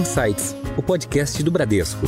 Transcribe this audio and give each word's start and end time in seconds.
Insights, 0.00 0.56
o 0.78 0.82
podcast 0.82 1.42
do 1.42 1.50
Bradesco. 1.50 2.06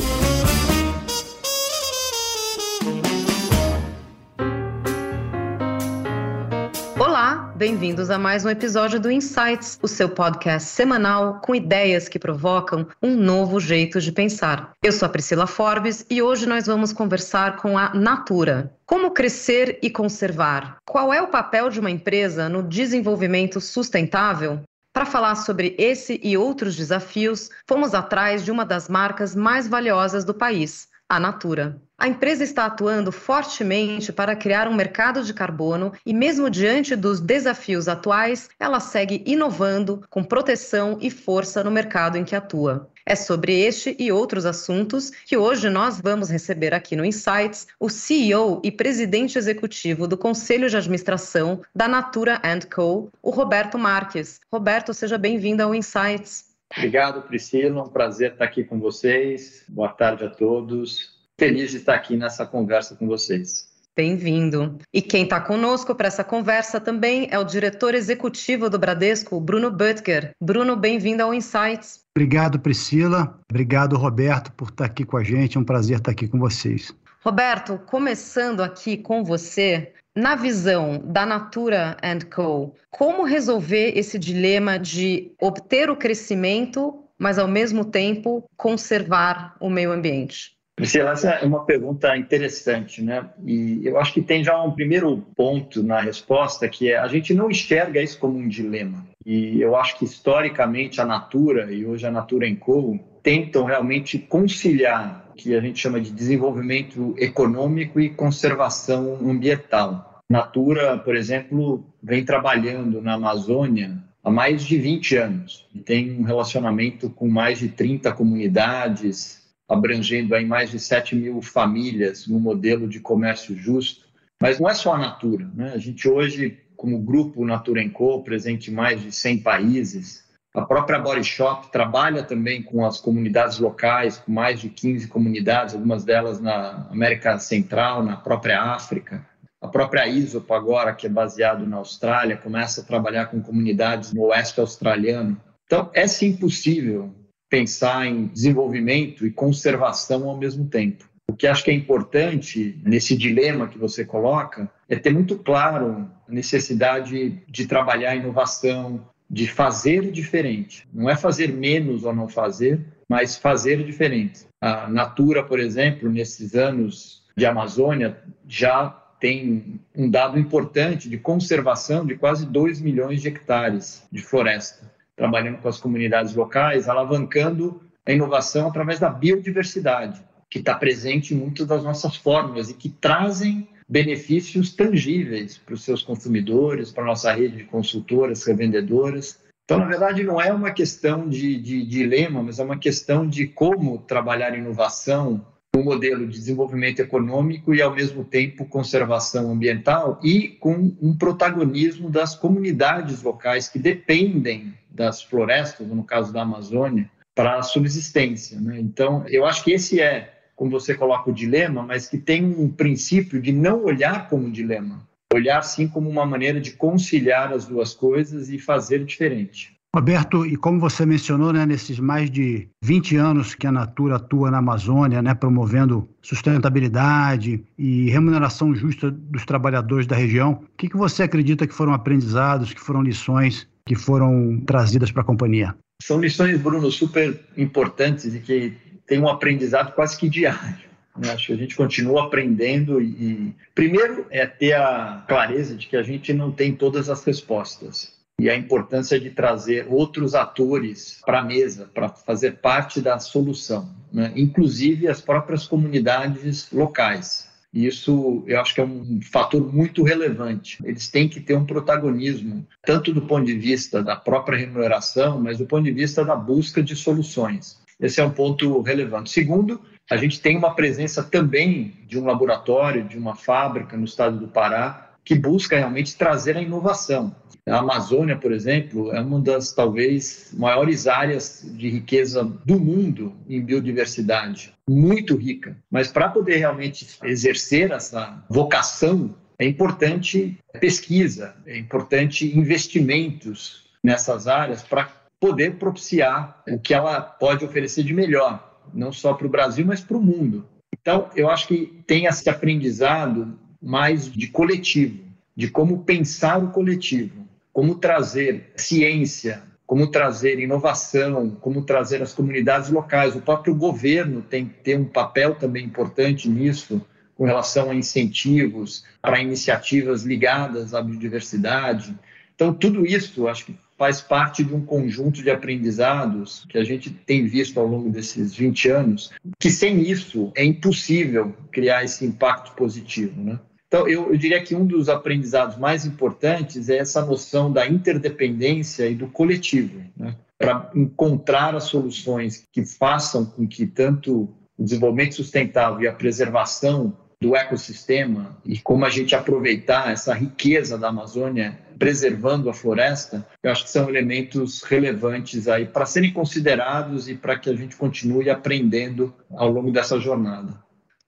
Olá, 6.99 7.53
bem-vindos 7.55 8.09
a 8.09 8.17
mais 8.17 8.43
um 8.43 8.49
episódio 8.49 8.99
do 8.99 9.11
Insights, 9.11 9.77
o 9.79 9.87
seu 9.87 10.09
podcast 10.09 10.69
semanal 10.69 11.39
com 11.39 11.53
ideias 11.53 12.09
que 12.09 12.17
provocam 12.17 12.87
um 12.99 13.15
novo 13.15 13.59
jeito 13.59 14.01
de 14.01 14.11
pensar. 14.11 14.71
Eu 14.81 14.91
sou 14.91 15.05
a 15.05 15.09
Priscila 15.09 15.45
Forbes 15.45 16.03
e 16.09 16.19
hoje 16.19 16.47
nós 16.47 16.65
vamos 16.65 16.91
conversar 16.91 17.57
com 17.57 17.77
a 17.77 17.93
Natura. 17.93 18.73
Como 18.87 19.11
crescer 19.11 19.77
e 19.83 19.91
conservar? 19.91 20.77
Qual 20.83 21.13
é 21.13 21.21
o 21.21 21.27
papel 21.27 21.69
de 21.69 21.79
uma 21.79 21.91
empresa 21.91 22.49
no 22.49 22.63
desenvolvimento 22.63 23.61
sustentável? 23.61 24.63
Para 24.93 25.07
falar 25.07 25.33
sobre 25.35 25.75
esse 25.79 26.19
e 26.23 26.37
outros 26.37 26.75
desafios, 26.75 27.49
fomos 27.67 27.95
atrás 27.95 28.45
de 28.45 28.51
uma 28.51 28.63
das 28.63 28.87
marcas 28.87 29.35
mais 29.35 29.67
valiosas 29.67 30.23
do 30.23 30.35
país, 30.35 30.87
a 31.09 31.19
Natura. 31.19 31.81
A 32.03 32.07
empresa 32.09 32.43
está 32.43 32.65
atuando 32.65 33.13
fortemente 33.13 34.11
para 34.11 34.35
criar 34.35 34.67
um 34.67 34.73
mercado 34.73 35.23
de 35.23 35.33
carbono 35.33 35.93
e, 36.05 36.13
mesmo 36.13 36.49
diante 36.49 36.97
dos 36.97 37.21
desafios 37.21 37.87
atuais, 37.87 38.49
ela 38.59 38.81
segue 38.81 39.23
inovando 39.25 40.03
com 40.09 40.21
proteção 40.21 40.97
e 40.99 41.09
força 41.09 41.63
no 41.63 41.71
mercado 41.71 42.17
em 42.17 42.25
que 42.25 42.35
atua. 42.35 42.89
É 43.05 43.15
sobre 43.15 43.57
este 43.57 43.95
e 43.97 44.11
outros 44.11 44.45
assuntos 44.45 45.11
que 45.25 45.37
hoje 45.37 45.69
nós 45.69 46.01
vamos 46.01 46.29
receber 46.29 46.73
aqui 46.73 46.97
no 46.97 47.05
Insights 47.05 47.67
o 47.79 47.87
CEO 47.87 48.59
e 48.65 48.69
presidente 48.69 49.37
executivo 49.37 50.05
do 50.05 50.17
Conselho 50.17 50.69
de 50.69 50.75
Administração 50.75 51.61
da 51.73 51.87
Natura 51.87 52.41
Co, 52.69 53.09
o 53.21 53.29
Roberto 53.29 53.79
Marques. 53.79 54.41
Roberto, 54.51 54.93
seja 54.93 55.17
bem-vindo 55.17 55.63
ao 55.63 55.73
Insights. 55.73 56.51
Obrigado, 56.75 57.21
Priscila. 57.21 57.81
Um 57.81 57.87
prazer 57.87 58.33
estar 58.33 58.43
aqui 58.43 58.65
com 58.65 58.77
vocês. 58.77 59.63
Boa 59.69 59.87
tarde 59.87 60.25
a 60.25 60.29
todos. 60.29 61.12
Feliz 61.39 61.71
de 61.71 61.77
estar 61.77 61.95
aqui 61.95 62.15
nessa 62.15 62.45
conversa 62.45 62.95
com 62.95 63.07
vocês. 63.07 63.67
Bem-vindo. 63.95 64.77
E 64.93 65.01
quem 65.01 65.23
está 65.23 65.39
conosco 65.39 65.93
para 65.93 66.07
essa 66.07 66.23
conversa 66.23 66.79
também 66.79 67.27
é 67.31 67.37
o 67.37 67.43
diretor 67.43 67.93
executivo 67.93 68.69
do 68.69 68.79
Bradesco, 68.79 69.39
Bruno 69.39 69.71
Butker. 69.71 70.31
Bruno, 70.41 70.75
bem-vindo 70.75 71.21
ao 71.21 71.33
Insights. 71.33 72.01
Obrigado, 72.15 72.59
Priscila. 72.59 73.39
Obrigado, 73.51 73.95
Roberto, 73.97 74.51
por 74.53 74.69
estar 74.69 74.85
aqui 74.85 75.03
com 75.03 75.17
a 75.17 75.23
gente. 75.23 75.57
É 75.57 75.59
um 75.59 75.63
prazer 75.63 75.97
estar 75.97 76.11
aqui 76.11 76.27
com 76.27 76.39
vocês. 76.39 76.93
Roberto, 77.23 77.79
começando 77.85 78.61
aqui 78.61 78.97
com 78.97 79.23
você, 79.23 79.93
na 80.15 80.35
visão 80.35 80.99
da 81.05 81.25
Natura 81.25 81.97
Co, 82.29 82.75
como 82.91 83.23
resolver 83.23 83.93
esse 83.95 84.19
dilema 84.19 84.77
de 84.77 85.31
obter 85.39 85.89
o 85.89 85.95
crescimento, 85.95 87.03
mas 87.17 87.39
ao 87.39 87.47
mesmo 87.47 87.85
tempo 87.85 88.43
conservar 88.55 89.55
o 89.59 89.69
meio 89.69 89.91
ambiente? 89.91 90.53
Priscila, 90.75 91.11
essa 91.11 91.29
é 91.29 91.45
uma 91.45 91.65
pergunta 91.65 92.17
interessante, 92.17 93.01
né? 93.01 93.29
E 93.45 93.81
eu 93.83 93.99
acho 93.99 94.11
que 94.11 94.21
tem 94.21 94.43
já 94.43 94.59
um 94.61 94.71
primeiro 94.71 95.17
ponto 95.35 95.83
na 95.83 95.99
resposta, 95.99 96.67
que 96.67 96.91
é 96.91 96.97
a 96.97 97.07
gente 97.07 97.33
não 97.33 97.51
enxerga 97.51 98.01
isso 98.01 98.17
como 98.17 98.37
um 98.37 98.47
dilema. 98.47 99.05
E 99.23 99.61
eu 99.61 99.75
acho 99.75 99.97
que 99.97 100.05
historicamente 100.05 100.99
a 100.99 101.05
Natura 101.05 101.71
e 101.71 101.85
hoje 101.85 102.07
a 102.07 102.11
Natura 102.11 102.53
Co 102.55 102.99
tentam 103.21 103.65
realmente 103.65 104.17
conciliar 104.17 105.29
o 105.31 105.35
que 105.35 105.55
a 105.55 105.61
gente 105.61 105.79
chama 105.79 106.01
de 106.01 106.11
desenvolvimento 106.11 107.13
econômico 107.17 107.99
e 107.99 108.09
conservação 108.09 109.19
ambiental. 109.29 110.21
Natura, 110.29 110.97
por 110.97 111.15
exemplo, 111.15 111.85
vem 112.01 112.25
trabalhando 112.25 112.99
na 113.01 113.13
Amazônia 113.13 113.97
há 114.23 114.31
mais 114.31 114.63
de 114.63 114.77
20 114.79 115.17
anos 115.17 115.67
e 115.73 115.79
tem 115.79 116.19
um 116.19 116.23
relacionamento 116.23 117.09
com 117.09 117.27
mais 117.27 117.59
de 117.59 117.69
30 117.69 118.11
comunidades 118.13 119.42
abrangendo 119.67 120.35
aí 120.35 120.45
mais 120.45 120.71
de 120.71 120.79
7 120.79 121.15
mil 121.15 121.41
famílias 121.41 122.27
no 122.27 122.39
modelo 122.39 122.87
de 122.87 122.99
comércio 122.99 123.55
justo. 123.55 124.05
Mas 124.41 124.59
não 124.59 124.69
é 124.69 124.73
só 124.73 124.93
a 124.93 124.97
Natura. 124.97 125.49
Né? 125.53 125.71
A 125.73 125.77
gente 125.77 126.07
hoje, 126.07 126.59
como 126.75 126.99
grupo 126.99 127.45
Natura 127.45 127.87
Co., 127.89 128.23
presente 128.23 128.71
em 128.71 128.73
mais 128.73 129.01
de 129.01 129.11
100 129.11 129.39
países, 129.39 130.23
a 130.53 130.61
própria 130.61 130.99
Body 130.99 131.23
Shop 131.23 131.71
trabalha 131.71 132.21
também 132.21 132.61
com 132.61 132.85
as 132.85 132.99
comunidades 132.99 133.57
locais, 133.57 134.19
com 134.19 134.31
mais 134.31 134.59
de 134.59 134.69
15 134.69 135.07
comunidades, 135.07 135.73
algumas 135.73 136.03
delas 136.03 136.39
na 136.39 136.87
América 136.91 137.39
Central, 137.39 138.03
na 138.03 138.17
própria 138.17 138.61
África. 138.61 139.25
A 139.59 139.67
própria 139.67 140.05
Isop 140.07 140.51
agora, 140.53 140.93
que 140.93 141.07
é 141.07 141.09
baseado 141.09 141.65
na 141.65 141.77
Austrália, 141.77 142.37
começa 142.37 142.81
a 142.81 142.83
trabalhar 142.83 143.27
com 143.27 143.41
comunidades 143.41 144.13
no 144.13 144.23
oeste 144.23 144.59
australiano. 144.59 145.41
Então, 145.65 145.89
é 145.93 146.05
sim 146.05 146.35
possível 146.35 147.15
pensar 147.53 148.07
em 148.07 148.25
desenvolvimento 148.25 149.27
e 149.27 149.29
conservação 149.29 150.27
ao 150.27 150.35
mesmo 150.35 150.65
tempo. 150.65 151.07
O 151.29 151.35
que 151.35 151.45
acho 151.45 151.63
que 151.63 151.69
é 151.69 151.73
importante 151.75 152.81
nesse 152.83 153.15
dilema 153.15 153.67
que 153.67 153.77
você 153.77 154.03
coloca 154.03 154.67
é 154.89 154.95
ter 154.95 155.13
muito 155.13 155.37
claro 155.37 156.09
a 156.27 156.31
necessidade 156.31 157.43
de 157.47 157.67
trabalhar 157.67 158.09
a 158.09 158.15
inovação, 158.15 159.07
de 159.29 159.45
fazer 159.47 160.09
diferente. 160.09 160.87
Não 160.91 161.07
é 161.07 161.15
fazer 161.15 161.53
menos 161.53 162.05
ou 162.05 162.15
não 162.15 162.27
fazer, 162.27 162.83
mas 163.07 163.37
fazer 163.37 163.83
diferente. 163.83 164.47
A 164.59 164.89
Natura, 164.89 165.43
por 165.43 165.59
exemplo, 165.59 166.09
nesses 166.09 166.55
anos 166.55 167.21
de 167.37 167.45
Amazônia, 167.45 168.17
já 168.47 168.89
tem 169.19 169.79
um 169.95 170.09
dado 170.09 170.39
importante 170.39 171.07
de 171.07 171.19
conservação 171.19 172.03
de 172.03 172.15
quase 172.15 172.47
2 172.47 172.81
milhões 172.81 173.21
de 173.21 173.27
hectares 173.27 174.07
de 174.11 174.23
floresta 174.23 174.92
trabalhando 175.15 175.57
com 175.59 175.67
as 175.67 175.79
comunidades 175.79 176.35
locais, 176.35 176.89
alavancando 176.89 177.81
a 178.05 178.11
inovação 178.11 178.67
através 178.67 178.99
da 178.99 179.09
biodiversidade, 179.09 180.21
que 180.49 180.59
está 180.59 180.75
presente 180.75 181.33
em 181.33 181.37
muitas 181.37 181.67
das 181.67 181.83
nossas 181.83 182.15
fórmulas 182.15 182.69
e 182.69 182.73
que 182.73 182.89
trazem 182.89 183.67
benefícios 183.87 184.73
tangíveis 184.73 185.57
para 185.57 185.73
os 185.73 185.83
seus 185.83 186.01
consumidores, 186.01 186.91
para 186.91 187.03
a 187.03 187.07
nossa 187.07 187.31
rede 187.31 187.57
de 187.57 187.63
consultoras, 187.65 188.43
revendedoras. 188.43 189.39
Então, 189.65 189.79
na 189.79 189.85
verdade, 189.85 190.23
não 190.23 190.41
é 190.41 190.51
uma 190.51 190.71
questão 190.71 191.29
de, 191.29 191.57
de, 191.57 191.83
de 191.83 191.85
dilema, 191.85 192.43
mas 192.43 192.59
é 192.59 192.63
uma 192.63 192.77
questão 192.77 193.27
de 193.27 193.47
como 193.47 193.99
trabalhar 193.99 194.57
inovação 194.57 195.45
um 195.75 195.83
modelo 195.83 196.27
de 196.27 196.37
desenvolvimento 196.37 196.99
econômico 196.99 197.73
e, 197.73 197.81
ao 197.81 197.95
mesmo 197.95 198.23
tempo, 198.23 198.65
conservação 198.65 199.51
ambiental 199.51 200.19
e 200.23 200.49
com 200.49 200.95
um 201.01 201.17
protagonismo 201.17 202.11
das 202.11 202.35
comunidades 202.35 203.23
locais 203.23 203.67
que 203.67 203.79
dependem 203.79 204.73
das 204.93 205.21
florestas, 205.21 205.87
no 205.87 206.03
caso 206.03 206.31
da 206.31 206.43
Amazônia, 206.43 207.09
para 207.35 207.57
a 207.57 207.63
subsistência. 207.63 208.59
Né? 208.59 208.79
Então, 208.79 209.25
eu 209.27 209.45
acho 209.45 209.63
que 209.63 209.71
esse 209.71 209.99
é, 209.99 210.33
como 210.55 210.69
você 210.69 210.93
coloca, 210.93 211.29
o 211.29 211.33
dilema, 211.33 211.81
mas 211.83 212.07
que 212.07 212.17
tem 212.17 212.45
um 212.45 212.69
princípio 212.69 213.41
de 213.41 213.51
não 213.51 213.83
olhar 213.83 214.29
como 214.29 214.45
um 214.45 214.51
dilema, 214.51 215.01
olhar 215.33 215.63
sim 215.63 215.87
como 215.87 216.09
uma 216.09 216.25
maneira 216.25 216.61
de 216.61 216.71
conciliar 216.71 217.51
as 217.51 217.65
duas 217.65 217.93
coisas 217.93 218.49
e 218.49 218.59
fazer 218.59 219.03
diferente. 219.03 219.73
Roberto, 219.95 220.43
e 220.43 220.55
como 220.55 220.79
você 220.79 221.05
mencionou, 221.05 221.53
né, 221.53 221.67
nesses 221.67 221.99
mais 221.99 222.31
de 222.31 222.67
20 222.83 223.15
anos 223.15 223.53
que 223.53 223.67
a 223.67 223.71
Natura 223.71 224.15
atua 224.15 224.49
na 224.49 224.57
Amazônia, 224.57 225.21
né, 225.21 225.35
promovendo 225.35 226.09
sustentabilidade 226.19 227.63
e 227.77 228.09
remuneração 228.09 228.73
justa 228.73 229.11
dos 229.11 229.45
trabalhadores 229.45 230.07
da 230.07 230.15
região, 230.15 230.63
o 230.63 230.77
que, 230.77 230.89
que 230.89 230.97
você 230.97 231.21
acredita 231.21 231.67
que 231.67 231.75
foram 231.75 231.93
aprendizados, 231.93 232.73
que 232.73 232.81
foram 232.81 233.03
lições 233.03 233.67
que 233.85 233.95
foram 233.95 234.59
trazidas 234.65 235.11
para 235.11 235.21
a 235.21 235.25
companhia? 235.25 235.75
São 236.01 236.19
lições, 236.19 236.59
Bruno, 236.59 236.91
super 236.91 237.39
importantes 237.57 238.33
e 238.33 238.39
que 238.39 238.73
tem 239.05 239.19
um 239.19 239.27
aprendizado 239.27 239.93
quase 239.93 240.17
que 240.17 240.29
diário. 240.29 240.89
Né? 241.17 241.31
Acho 241.31 241.47
que 241.47 241.53
a 241.53 241.57
gente 241.57 241.75
continua 241.75 242.25
aprendendo 242.25 243.01
e, 243.01 243.53
primeiro, 243.75 244.25
é 244.29 244.45
ter 244.45 244.73
a 244.73 245.23
clareza 245.27 245.75
de 245.75 245.87
que 245.87 245.95
a 245.95 246.03
gente 246.03 246.33
não 246.33 246.51
tem 246.51 246.73
todas 246.73 247.09
as 247.09 247.23
respostas 247.23 248.13
e 248.39 248.49
a 248.49 248.55
importância 248.55 249.19
de 249.19 249.29
trazer 249.29 249.85
outros 249.89 250.33
atores 250.33 251.21
para 251.25 251.39
a 251.39 251.43
mesa, 251.43 251.89
para 251.93 252.09
fazer 252.09 252.57
parte 252.57 252.99
da 252.99 253.19
solução, 253.19 253.87
né? 254.11 254.33
inclusive 254.35 255.07
as 255.07 255.21
próprias 255.21 255.67
comunidades 255.67 256.71
locais. 256.71 257.47
Isso 257.73 258.43
eu 258.45 258.61
acho 258.61 258.75
que 258.75 258.81
é 258.81 258.85
um 258.85 259.19
fator 259.21 259.73
muito 259.73 260.03
relevante. 260.03 260.77
Eles 260.83 261.09
têm 261.09 261.27
que 261.27 261.39
ter 261.39 261.57
um 261.57 261.65
protagonismo, 261.65 262.65
tanto 262.85 263.11
do 263.11 263.23
ponto 263.23 263.45
de 263.45 263.57
vista 263.57 264.03
da 264.03 264.15
própria 264.15 264.57
remuneração, 264.57 265.41
mas 265.41 265.57
do 265.57 265.65
ponto 265.65 265.83
de 265.83 265.91
vista 265.91 266.23
da 266.23 266.35
busca 266.35 266.83
de 266.83 266.95
soluções. 266.95 267.81
Esse 267.99 268.21
é 268.21 268.25
um 268.25 268.29
ponto 268.29 268.81
relevante. 268.81 269.31
Segundo, 269.31 269.81
a 270.11 270.17
gente 270.17 270.39
tem 270.39 270.57
uma 270.57 270.75
presença 270.75 271.23
também 271.23 271.93
de 272.07 272.19
um 272.19 272.25
laboratório, 272.25 273.03
de 273.05 273.17
uma 273.17 273.35
fábrica 273.35 273.97
no 273.97 274.05
estado 274.05 274.37
do 274.37 274.47
Pará, 274.47 275.12
que 275.23 275.35
busca 275.35 275.77
realmente 275.77 276.15
trazer 276.15 276.57
a 276.57 276.61
inovação. 276.61 277.35
A 277.65 277.77
Amazônia, 277.77 278.35
por 278.35 278.51
exemplo, 278.51 279.13
é 279.13 279.21
uma 279.21 279.39
das 279.39 279.71
talvez 279.71 280.51
maiores 280.53 281.07
áreas 281.07 281.65
de 281.77 281.89
riqueza 281.89 282.43
do 282.43 282.77
mundo 282.77 283.33
em 283.47 283.61
biodiversidade, 283.61 284.73
muito 284.87 285.37
rica. 285.37 285.77
Mas 285.89 286.09
para 286.09 286.27
poder 286.27 286.57
realmente 286.57 287.07
exercer 287.23 287.91
essa 287.91 288.43
vocação, 288.49 289.33
é 289.57 289.65
importante 289.65 290.57
pesquisa, 290.79 291.55
é 291.65 291.77
importante 291.77 292.57
investimentos 292.57 293.83
nessas 294.03 294.45
áreas 294.47 294.81
para 294.81 295.09
poder 295.39 295.75
propiciar 295.75 296.61
o 296.67 296.77
que 296.77 296.93
ela 296.93 297.21
pode 297.21 297.63
oferecer 297.63 298.03
de 298.03 298.13
melhor, 298.13 298.81
não 298.93 299.13
só 299.13 299.33
para 299.33 299.47
o 299.47 299.49
Brasil, 299.49 299.85
mas 299.85 300.01
para 300.01 300.17
o 300.17 300.21
mundo. 300.21 300.67
Então, 300.99 301.29
eu 301.35 301.49
acho 301.49 301.67
que 301.67 302.03
tem 302.05 302.25
esse 302.25 302.49
aprendizado 302.49 303.59
mais 303.83 304.31
de 304.31 304.47
coletivo, 304.47 305.19
de 305.55 305.69
como 305.69 306.03
pensar 306.03 306.63
o 306.63 306.71
coletivo, 306.71 307.45
como 307.73 307.95
trazer 307.95 308.71
ciência, 308.77 309.61
como 309.85 310.07
trazer 310.07 310.59
inovação, 310.59 311.49
como 311.49 311.83
trazer 311.83 312.21
as 312.21 312.33
comunidades 312.33 312.89
locais. 312.89 313.35
O 313.35 313.41
próprio 313.41 313.75
governo 313.75 314.41
tem 314.41 314.65
que 314.65 314.75
ter 314.75 314.97
um 314.97 315.05
papel 315.05 315.55
também 315.55 315.85
importante 315.85 316.49
nisso, 316.49 317.05
com 317.35 317.45
relação 317.45 317.89
a 317.89 317.95
incentivos 317.95 319.03
para 319.21 319.41
iniciativas 319.41 320.23
ligadas 320.23 320.93
à 320.93 321.01
biodiversidade. 321.01 322.17
Então, 322.55 322.73
tudo 322.73 323.05
isso 323.05 323.47
acho 323.47 323.65
que 323.65 323.75
faz 323.97 324.21
parte 324.21 324.63
de 324.63 324.73
um 324.73 324.85
conjunto 324.85 325.41
de 325.41 325.49
aprendizados 325.49 326.65
que 326.69 326.77
a 326.77 326.83
gente 326.83 327.09
tem 327.09 327.45
visto 327.45 327.79
ao 327.79 327.87
longo 327.87 328.09
desses 328.09 328.53
20 328.55 328.89
anos, 328.89 329.31
que 329.59 329.69
sem 329.69 330.01
isso 330.01 330.51
é 330.55 330.63
impossível 330.63 331.55
criar 331.71 332.03
esse 332.03 332.25
impacto 332.25 332.75
positivo. 332.75 333.41
Né? 333.41 333.59
Então, 333.93 334.07
eu, 334.07 334.31
eu, 334.31 334.37
diria 334.37 334.59
que 334.59 334.73
um 334.73 334.87
dos 334.87 335.07
aprendizados 335.07 335.77
mais 335.77 336.03
importantes 336.03 336.89
é 336.89 336.97
essa 336.97 337.23
noção 337.23 337.71
da 337.71 337.87
interdependência 337.87 339.07
e 339.07 339.13
do 339.13 339.27
coletivo, 339.27 340.01
né? 340.17 340.35
para 340.57 340.89
encontrar 340.95 341.75
as 341.75 341.83
soluções 341.83 342.67
que 342.71 342.83
façam 342.83 343.45
com 343.45 343.67
que 343.67 343.85
tanto 343.85 344.49
o 344.75 344.83
desenvolvimento 344.83 345.35
sustentável 345.35 346.01
e 346.01 346.07
a 346.07 346.11
preservação 346.11 347.15
do 347.39 347.55
ecossistema 347.55 348.57
e 348.65 348.79
como 348.79 349.05
a 349.05 349.11
gente 349.11 349.35
aproveitar 349.35 350.11
essa 350.11 350.33
riqueza 350.33 350.97
da 350.97 351.09
Amazônia 351.09 351.77
preservando 351.99 352.71
a 352.71 352.73
floresta, 352.73 353.45
eu 353.61 353.71
acho 353.71 353.83
que 353.83 353.91
são 353.91 354.09
elementos 354.09 354.81
relevantes 354.81 355.67
aí 355.67 355.85
para 355.85 356.07
serem 356.07 356.33
considerados 356.33 357.29
e 357.29 357.35
para 357.35 357.59
que 357.59 357.69
a 357.69 357.75
gente 357.75 357.95
continue 357.95 358.49
aprendendo 358.49 359.31
ao 359.51 359.69
longo 359.69 359.91
dessa 359.91 360.19
jornada. 360.19 360.81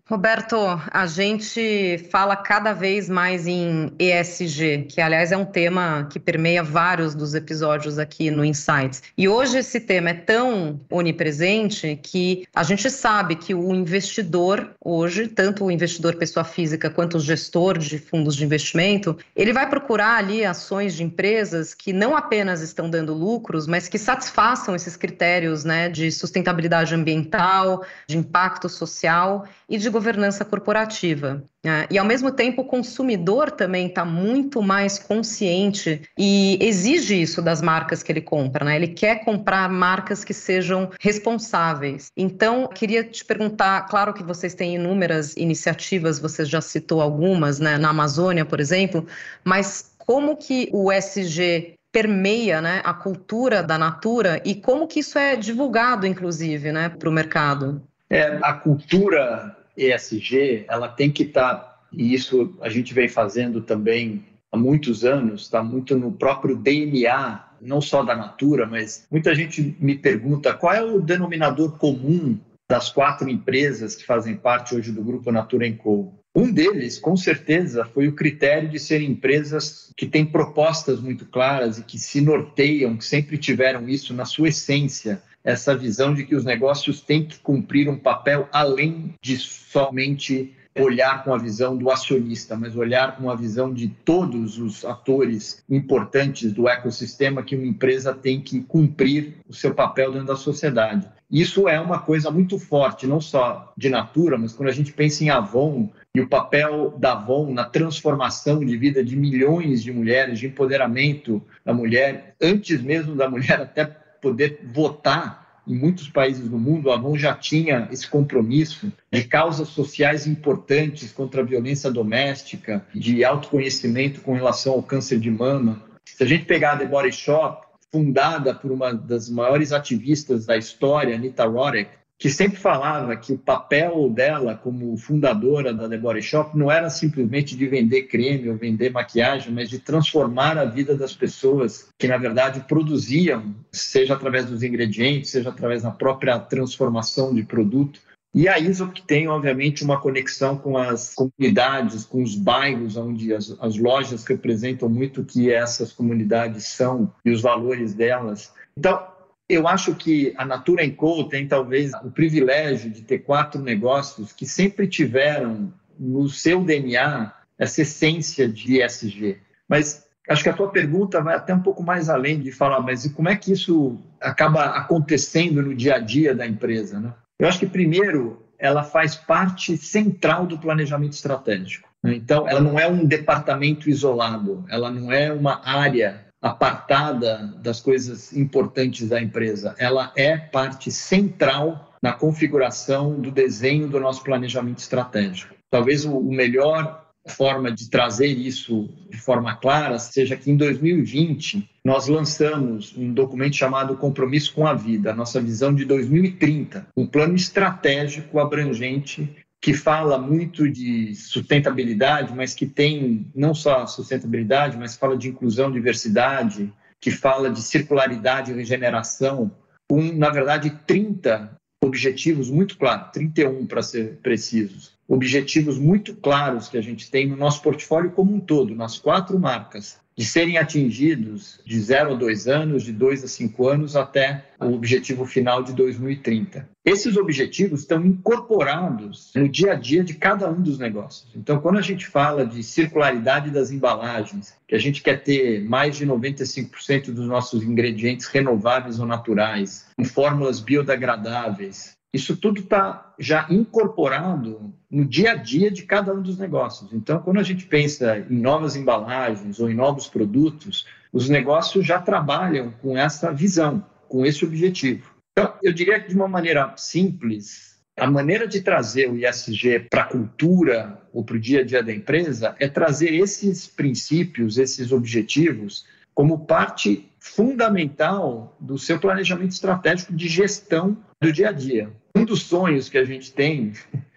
Roberto, 0.07 0.55
a 0.91 1.07
gente 1.07 1.97
fala 2.11 2.35
cada 2.35 2.73
vez 2.73 3.09
mais 3.09 3.47
em 3.47 3.91
ESG, 3.97 4.85
que 4.87 5.01
aliás 5.01 5.31
é 5.31 5.37
um 5.37 5.43
tema 5.43 6.07
que 6.11 6.19
permeia 6.19 6.61
vários 6.61 7.15
dos 7.15 7.33
episódios 7.33 7.97
aqui 7.97 8.29
no 8.29 8.45
Insights. 8.45 9.01
E 9.17 9.27
hoje 9.27 9.57
esse 9.57 9.79
tema 9.79 10.11
é 10.11 10.13
tão 10.13 10.79
onipresente 10.91 11.99
que 12.03 12.47
a 12.53 12.61
gente 12.61 12.87
sabe 12.91 13.35
que 13.35 13.55
o 13.55 13.73
investidor 13.73 14.75
hoje, 14.79 15.27
tanto 15.27 15.65
o 15.65 15.71
investidor 15.71 16.17
pessoa 16.17 16.43
física 16.43 16.87
quanto 16.87 17.17
o 17.17 17.19
gestor 17.19 17.79
de 17.79 17.97
fundos 17.97 18.35
de 18.35 18.45
investimento, 18.45 19.17
ele 19.35 19.51
vai 19.51 19.67
procurar 19.67 20.19
ali 20.19 20.45
ações 20.45 20.93
de 20.93 21.03
empresas 21.03 21.73
que 21.73 21.91
não 21.91 22.15
apenas 22.15 22.61
estão 22.61 22.91
dando 22.91 23.11
lucros, 23.11 23.65
mas 23.65 23.87
que 23.87 23.97
satisfaçam 23.97 24.75
esses 24.75 24.95
critérios, 24.95 25.63
né, 25.63 25.89
de 25.89 26.11
sustentabilidade 26.11 26.93
ambiental, 26.93 27.83
de 28.05 28.19
impacto 28.19 28.69
social 28.69 29.47
e 29.67 29.79
de 29.79 29.94
governança 29.95 30.43
corporativa. 30.43 31.41
Né? 31.63 31.87
E, 31.89 31.97
ao 31.97 32.05
mesmo 32.05 32.29
tempo, 32.29 32.63
o 32.63 32.65
consumidor 32.65 33.49
também 33.49 33.87
está 33.87 34.03
muito 34.03 34.61
mais 34.61 34.99
consciente 34.99 36.01
e 36.17 36.57
exige 36.61 37.21
isso 37.21 37.41
das 37.41 37.61
marcas 37.61 38.03
que 38.03 38.11
ele 38.11 38.19
compra. 38.19 38.65
Né? 38.65 38.75
Ele 38.75 38.89
quer 38.89 39.23
comprar 39.23 39.69
marcas 39.69 40.25
que 40.25 40.33
sejam 40.33 40.91
responsáveis. 40.99 42.07
Então, 42.17 42.67
queria 42.67 43.05
te 43.05 43.23
perguntar: 43.23 43.87
claro 43.87 44.13
que 44.13 44.21
vocês 44.21 44.53
têm 44.53 44.75
inúmeras 44.75 45.33
iniciativas, 45.37 46.19
você 46.19 46.43
já 46.43 46.59
citou 46.59 46.99
algumas, 47.01 47.59
né? 47.59 47.77
na 47.77 47.89
Amazônia, 47.89 48.43
por 48.43 48.59
exemplo, 48.59 49.07
mas 49.45 49.95
como 49.97 50.35
que 50.35 50.69
o 50.73 50.91
SG 50.91 51.75
permeia 51.91 52.59
né, 52.59 52.81
a 52.83 52.93
cultura 52.93 53.63
da 53.63 53.77
Natura 53.77 54.41
e 54.43 54.53
como 54.53 54.85
que 54.85 54.99
isso 54.99 55.17
é 55.17 55.37
divulgado, 55.37 56.05
inclusive, 56.05 56.73
né, 56.73 56.89
para 56.89 57.07
o 57.07 57.11
mercado? 57.11 57.81
É, 58.09 58.37
a 58.41 58.53
cultura 58.53 59.55
ESG, 59.77 60.65
ela 60.67 60.87
tem 60.87 61.11
que 61.11 61.23
estar, 61.23 61.55
tá, 61.55 61.79
e 61.91 62.13
isso 62.13 62.55
a 62.61 62.69
gente 62.69 62.93
vem 62.93 63.07
fazendo 63.07 63.61
também 63.61 64.23
há 64.51 64.57
muitos 64.57 65.03
anos, 65.03 65.43
está 65.43 65.63
muito 65.63 65.97
no 65.97 66.11
próprio 66.11 66.55
DNA, 66.55 67.43
não 67.61 67.81
só 67.81 68.03
da 68.03 68.15
Natura, 68.15 68.65
mas 68.65 69.05
muita 69.11 69.33
gente 69.33 69.75
me 69.79 69.95
pergunta 69.95 70.53
qual 70.53 70.73
é 70.73 70.83
o 70.83 71.01
denominador 71.01 71.77
comum 71.77 72.37
das 72.69 72.89
quatro 72.89 73.29
empresas 73.29 73.95
que 73.95 74.05
fazem 74.05 74.35
parte 74.35 74.75
hoje 74.75 74.91
do 74.91 75.03
grupo 75.03 75.31
Natura 75.31 75.71
Co. 75.73 76.13
Um 76.35 76.51
deles, 76.51 76.99
com 76.99 77.15
certeza, 77.15 77.85
foi 77.85 78.07
o 78.09 78.15
critério 78.15 78.67
de 78.67 78.77
serem 78.77 79.11
empresas 79.11 79.93
que 79.95 80.05
têm 80.05 80.25
propostas 80.25 80.99
muito 80.99 81.25
claras 81.25 81.77
e 81.77 81.83
que 81.83 81.97
se 81.97 82.19
norteiam, 82.19 82.97
que 82.97 83.05
sempre 83.05 83.37
tiveram 83.37 83.87
isso 83.87 84.13
na 84.13 84.25
sua 84.25 84.49
essência, 84.49 85.21
essa 85.45 85.77
visão 85.77 86.13
de 86.13 86.25
que 86.25 86.35
os 86.35 86.43
negócios 86.43 86.99
têm 86.99 87.23
que 87.23 87.37
cumprir 87.37 87.87
um 87.87 87.97
papel 87.97 88.49
além 88.51 89.13
de 89.21 89.37
somente 89.37 90.51
olhar 90.77 91.23
com 91.23 91.33
a 91.33 91.37
visão 91.37 91.77
do 91.77 91.89
acionista, 91.89 92.57
mas 92.57 92.75
olhar 92.75 93.15
com 93.15 93.29
a 93.29 93.35
visão 93.35 93.73
de 93.73 93.87
todos 93.87 94.57
os 94.57 94.83
atores 94.83 95.63
importantes 95.69 96.51
do 96.51 96.67
ecossistema 96.67 97.43
que 97.43 97.55
uma 97.55 97.65
empresa 97.65 98.13
tem 98.13 98.41
que 98.41 98.59
cumprir 98.61 99.35
o 99.47 99.53
seu 99.53 99.73
papel 99.73 100.11
dentro 100.11 100.27
da 100.27 100.35
sociedade. 100.35 101.07
Isso 101.31 101.67
é 101.69 101.79
uma 101.79 101.99
coisa 101.99 102.29
muito 102.29 102.59
forte, 102.59 103.07
não 103.07 103.21
só 103.21 103.73
de 103.77 103.89
Natura, 103.89 104.37
mas 104.37 104.53
quando 104.53 104.69
a 104.69 104.73
gente 104.73 104.91
pensa 104.91 105.23
em 105.23 105.29
Avon 105.29 105.89
e 106.13 106.21
o 106.21 106.27
papel 106.27 106.93
da 106.97 107.13
Avon 107.13 107.53
na 107.53 107.63
transformação 107.63 108.59
de 108.59 108.77
vida 108.77 109.03
de 109.03 109.15
milhões 109.15 109.81
de 109.81 109.91
mulheres, 109.91 110.39
de 110.39 110.47
empoderamento 110.47 111.41
da 111.63 111.73
mulher, 111.73 112.35
antes 112.41 112.81
mesmo 112.81 113.15
da 113.15 113.29
mulher 113.29 113.61
até 113.61 113.85
poder 114.25 114.59
votar 114.73 115.61
em 115.67 115.75
muitos 115.75 116.09
países 116.09 116.49
do 116.49 116.57
mundo, 116.57 116.89
a 116.89 116.95
Avon 116.95 117.15
já 117.15 117.35
tinha 117.35 117.87
esse 117.91 118.07
compromisso 118.07 118.91
de 119.11 119.23
causas 119.23 119.67
sociais 119.67 120.25
importantes 120.25 121.11
contra 121.11 121.41
a 121.41 121.45
violência 121.45 121.91
doméstica, 121.91 122.83
de 122.93 123.23
autoconhecimento 123.23 124.21
com 124.21 124.33
relação 124.33 124.73
ao 124.73 124.81
câncer 124.81 125.19
de 125.19 125.29
mama. 125.29 125.83
Se 126.03 126.23
a 126.23 126.25
gente 126.25 126.45
pegar 126.45 126.73
a 126.73 126.77
The 126.77 126.85
Body 126.85 127.11
Shop, 127.11 127.67
fundada 127.91 128.53
por 128.53 128.71
uma 128.71 128.93
das 128.93 129.29
maiores 129.29 129.71
ativistas 129.71 130.47
da 130.47 130.57
história, 130.57 131.13
Anita 131.13 131.45
Roddick, 131.45 131.91
que 132.17 132.29
sempre 132.29 132.57
falava 132.57 133.15
que 133.15 133.33
o 133.33 133.37
papel 133.37 134.09
dela 134.09 134.55
como 134.55 134.95
fundadora 134.97 135.73
da 135.73 135.89
The 135.89 135.97
Body 135.97 136.21
Shop 136.21 136.57
não 136.57 136.71
era 136.71 136.89
simplesmente 136.89 137.57
de 137.57 137.67
vender 137.67 138.03
creme 138.03 138.49
ou 138.49 138.55
vender 138.55 138.91
maquiagem, 138.91 139.53
mas 139.53 139.69
de 139.69 139.79
transformar 139.79 140.57
a 140.57 140.65
vida 140.65 140.95
das 140.95 141.13
pessoas 141.13 141.89
que, 141.99 142.07
na 142.07 142.17
verdade, 142.17 142.61
produziam, 142.61 143.53
seja 143.71 144.13
através 144.13 144.45
dos 144.45 144.63
ingredientes, 144.63 145.31
seja 145.31 145.49
através 145.49 145.83
da 145.83 145.91
própria 145.91 146.39
transformação 146.39 147.33
de 147.33 147.43
produto. 147.43 147.99
E 148.33 148.47
a 148.49 148.59
ISOP 148.59 149.01
tem, 149.03 149.27
obviamente, 149.27 149.83
uma 149.83 149.99
conexão 149.99 150.57
com 150.57 150.77
as 150.77 151.13
comunidades, 151.13 152.03
com 152.05 152.21
os 152.21 152.35
bairros 152.35 152.97
onde 152.97 153.33
as, 153.33 153.55
as 153.61 153.77
lojas 153.77 154.25
representam 154.25 154.89
muito 154.89 155.21
o 155.21 155.25
que 155.25 155.51
essas 155.51 155.91
comunidades 155.91 156.65
são 156.65 157.13
e 157.23 157.31
os 157.31 157.41
valores 157.41 157.93
delas. 157.93 158.53
Então, 158.77 159.14
eu 159.47 159.67
acho 159.67 159.93
que 159.95 160.33
a 160.37 160.45
Natura 160.45 160.89
Co 160.91 161.23
tem 161.25 161.47
talvez 161.47 161.93
o 162.03 162.09
privilégio 162.09 162.89
de 162.89 163.01
ter 163.01 163.19
quatro 163.19 163.61
negócios 163.61 164.33
que 164.33 164.45
sempre 164.45 164.87
tiveram 164.87 165.71
no 165.99 166.27
seu 166.27 166.63
DNA 166.63 167.31
essa 167.57 167.81
essência 167.81 168.47
de 168.47 168.81
ESG. 168.81 169.37
Mas 169.67 170.05
acho 170.27 170.43
que 170.43 170.49
a 170.49 170.53
tua 170.53 170.69
pergunta 170.69 171.21
vai 171.21 171.35
até 171.35 171.53
um 171.53 171.61
pouco 171.61 171.83
mais 171.83 172.09
além 172.09 172.39
de 172.39 172.51
falar, 172.51 172.81
mas 172.81 173.07
como 173.13 173.29
é 173.29 173.35
que 173.35 173.51
isso 173.51 173.97
acaba 174.19 174.65
acontecendo 174.65 175.61
no 175.61 175.75
dia 175.75 175.95
a 175.95 175.99
dia 175.99 176.33
da 176.33 176.45
empresa? 176.45 176.99
Né? 176.99 177.13
Eu 177.39 177.47
acho 177.47 177.59
que, 177.59 177.67
primeiro, 177.67 178.43
ela 178.57 178.83
faz 178.83 179.15
parte 179.15 179.77
central 179.77 180.45
do 180.47 180.57
planejamento 180.57 181.13
estratégico. 181.13 181.87
Né? 182.03 182.15
Então, 182.15 182.47
ela 182.47 182.59
não 182.59 182.79
é 182.79 182.87
um 182.87 183.05
departamento 183.05 183.89
isolado, 183.89 184.65
ela 184.69 184.89
não 184.89 185.11
é 185.11 185.31
uma 185.31 185.61
área 185.63 186.24
apartada 186.45 187.51
das 187.57 187.79
coisas 187.79 188.31
importantes 188.31 189.09
da 189.09 189.19
empresa. 189.19 189.73
Ela 189.79 190.13
é 190.15 190.37
parte 190.37 190.91
central 190.91 191.95
na 192.03 192.13
configuração 192.13 193.19
do 193.19 193.31
desenho 193.31 193.87
do 193.87 193.99
nosso 193.99 194.23
planejamento 194.23 194.77
estratégico. 194.77 195.55
Talvez 195.71 196.05
o 196.05 196.21
melhor 196.21 197.03
forma 197.27 197.71
de 197.71 197.89
trazer 197.89 198.27
isso 198.27 198.87
de 199.09 199.17
forma 199.17 199.55
clara 199.55 199.97
seja 199.97 200.37
que 200.37 200.51
em 200.51 200.55
2020 200.55 201.67
nós 201.83 202.07
lançamos 202.07 202.95
um 202.95 203.11
documento 203.11 203.55
chamado 203.55 203.97
Compromisso 203.97 204.53
com 204.53 204.67
a 204.67 204.75
Vida, 204.75 205.11
a 205.11 205.15
nossa 205.15 205.41
visão 205.41 205.73
de 205.73 205.83
2030, 205.83 206.85
um 206.95 207.07
plano 207.07 207.35
estratégico 207.35 208.39
abrangente 208.39 209.35
que 209.65 209.73
fala 209.73 210.19
muito 210.19 210.69
de 210.69 211.15
sustentabilidade, 211.15 212.35
mas 212.35 212.53
que 212.53 212.67
tem 212.67 213.25
não 213.33 213.55
só 213.55 213.87
sustentabilidade, 213.87 214.77
mas 214.77 214.95
fala 214.95 215.17
de 215.17 215.29
inclusão, 215.29 215.71
diversidade, 215.71 216.71
que 217.01 217.09
fala 217.09 217.49
de 217.49 217.63
circularidade 217.63 218.51
e 218.51 218.53
regeneração, 218.53 219.51
com, 219.89 220.03
na 220.13 220.29
verdade, 220.29 220.69
30 220.85 221.57
objetivos 221.83 222.47
muito 222.47 222.77
claros, 222.77 223.09
31 223.11 223.65
para 223.65 223.81
ser 223.81 224.17
precisos, 224.17 224.93
objetivos 225.07 225.79
muito 225.79 226.13
claros 226.13 226.69
que 226.69 226.77
a 226.77 226.81
gente 226.81 227.09
tem 227.09 227.27
no 227.27 227.35
nosso 227.35 227.63
portfólio 227.63 228.11
como 228.11 228.35
um 228.35 228.39
todo, 228.39 228.75
nas 228.75 228.99
quatro 228.99 229.39
marcas. 229.39 229.99
De 230.17 230.25
serem 230.25 230.57
atingidos 230.57 231.59
de 231.65 231.79
0 231.79 232.13
a 232.13 232.15
2 232.15 232.47
anos, 232.47 232.83
de 232.83 232.93
2 232.93 233.23
a 233.23 233.27
5 233.27 233.67
anos, 233.67 233.95
até 233.95 234.45
o 234.59 234.73
objetivo 234.73 235.25
final 235.25 235.61
de 235.61 235.73
2030. 235.73 236.67
Esses 236.85 237.17
objetivos 237.17 237.81
estão 237.81 238.05
incorporados 238.05 239.31
no 239.35 239.49
dia 239.49 239.73
a 239.73 239.75
dia 239.75 240.03
de 240.03 240.13
cada 240.13 240.49
um 240.49 240.61
dos 240.61 240.79
negócios. 240.79 241.27
Então, 241.35 241.59
quando 241.59 241.79
a 241.79 241.81
gente 241.81 242.07
fala 242.07 242.45
de 242.45 242.63
circularidade 242.63 243.49
das 243.49 243.71
embalagens, 243.71 244.53
que 244.67 244.75
a 244.75 244.79
gente 244.79 245.01
quer 245.01 245.23
ter 245.23 245.63
mais 245.63 245.97
de 245.97 246.05
95% 246.05 247.11
dos 247.11 247.27
nossos 247.27 247.63
ingredientes 247.63 248.27
renováveis 248.27 248.99
ou 248.99 249.05
naturais, 249.05 249.87
com 249.97 250.05
fórmulas 250.05 250.59
biodegradáveis, 250.59 251.94
isso 252.15 252.37
tudo 252.37 252.61
está 252.61 253.13
já 253.19 253.45
incorporado 253.49 254.73
no 254.89 255.03
dia 255.03 255.31
a 255.31 255.35
dia 255.35 255.69
de 255.69 255.83
cada 255.83 256.13
um 256.13 256.21
dos 256.21 256.37
negócios. 256.37 256.93
Então, 256.93 257.19
quando 257.19 257.39
a 257.39 257.43
gente 257.43 257.65
pensa 257.65 258.17
em 258.29 258.39
novas 258.39 258.77
embalagens 258.77 259.59
ou 259.59 259.69
em 259.69 259.73
novos 259.73 260.07
produtos, 260.07 260.85
os 261.11 261.27
negócios 261.27 261.85
já 261.85 261.99
trabalham 261.99 262.71
com 262.81 262.97
essa 262.97 263.33
visão, 263.33 263.85
com 264.07 264.25
esse 264.25 264.45
objetivo. 264.45 265.13
Então, 265.37 265.53
eu 265.61 265.73
diria 265.73 265.99
que 265.99 266.07
de 266.07 266.15
uma 266.15 266.27
maneira 266.27 266.73
simples, 266.77 267.75
a 267.97 268.09
maneira 268.09 268.47
de 268.47 268.61
trazer 268.61 269.11
o 269.11 269.17
ISG 269.17 269.87
para 269.89 270.03
a 270.03 270.07
cultura 270.07 271.01
ou 271.11 271.21
para 271.21 271.35
o 271.35 271.39
dia 271.39 271.59
a 271.59 271.65
dia 271.65 271.83
da 271.83 271.93
empresa 271.93 272.55
é 272.59 272.69
trazer 272.69 273.13
esses 273.13 273.67
princípios, 273.67 274.57
esses 274.57 274.93
objetivos, 274.93 275.85
como 276.13 276.45
parte 276.45 277.09
fundamental 277.19 278.55
do 278.57 278.77
seu 278.77 278.97
planejamento 278.97 279.51
estratégico 279.51 280.13
de 280.13 280.29
gestão 280.29 280.97
do 281.21 281.33
dia 281.33 281.49
a 281.49 281.51
dia. 281.51 281.91
Um 282.15 282.23
dos 282.23 282.43
sonhos 282.43 282.87
que 282.87 282.97
a 282.97 283.03
gente 283.03 283.33
tem, 283.33 283.73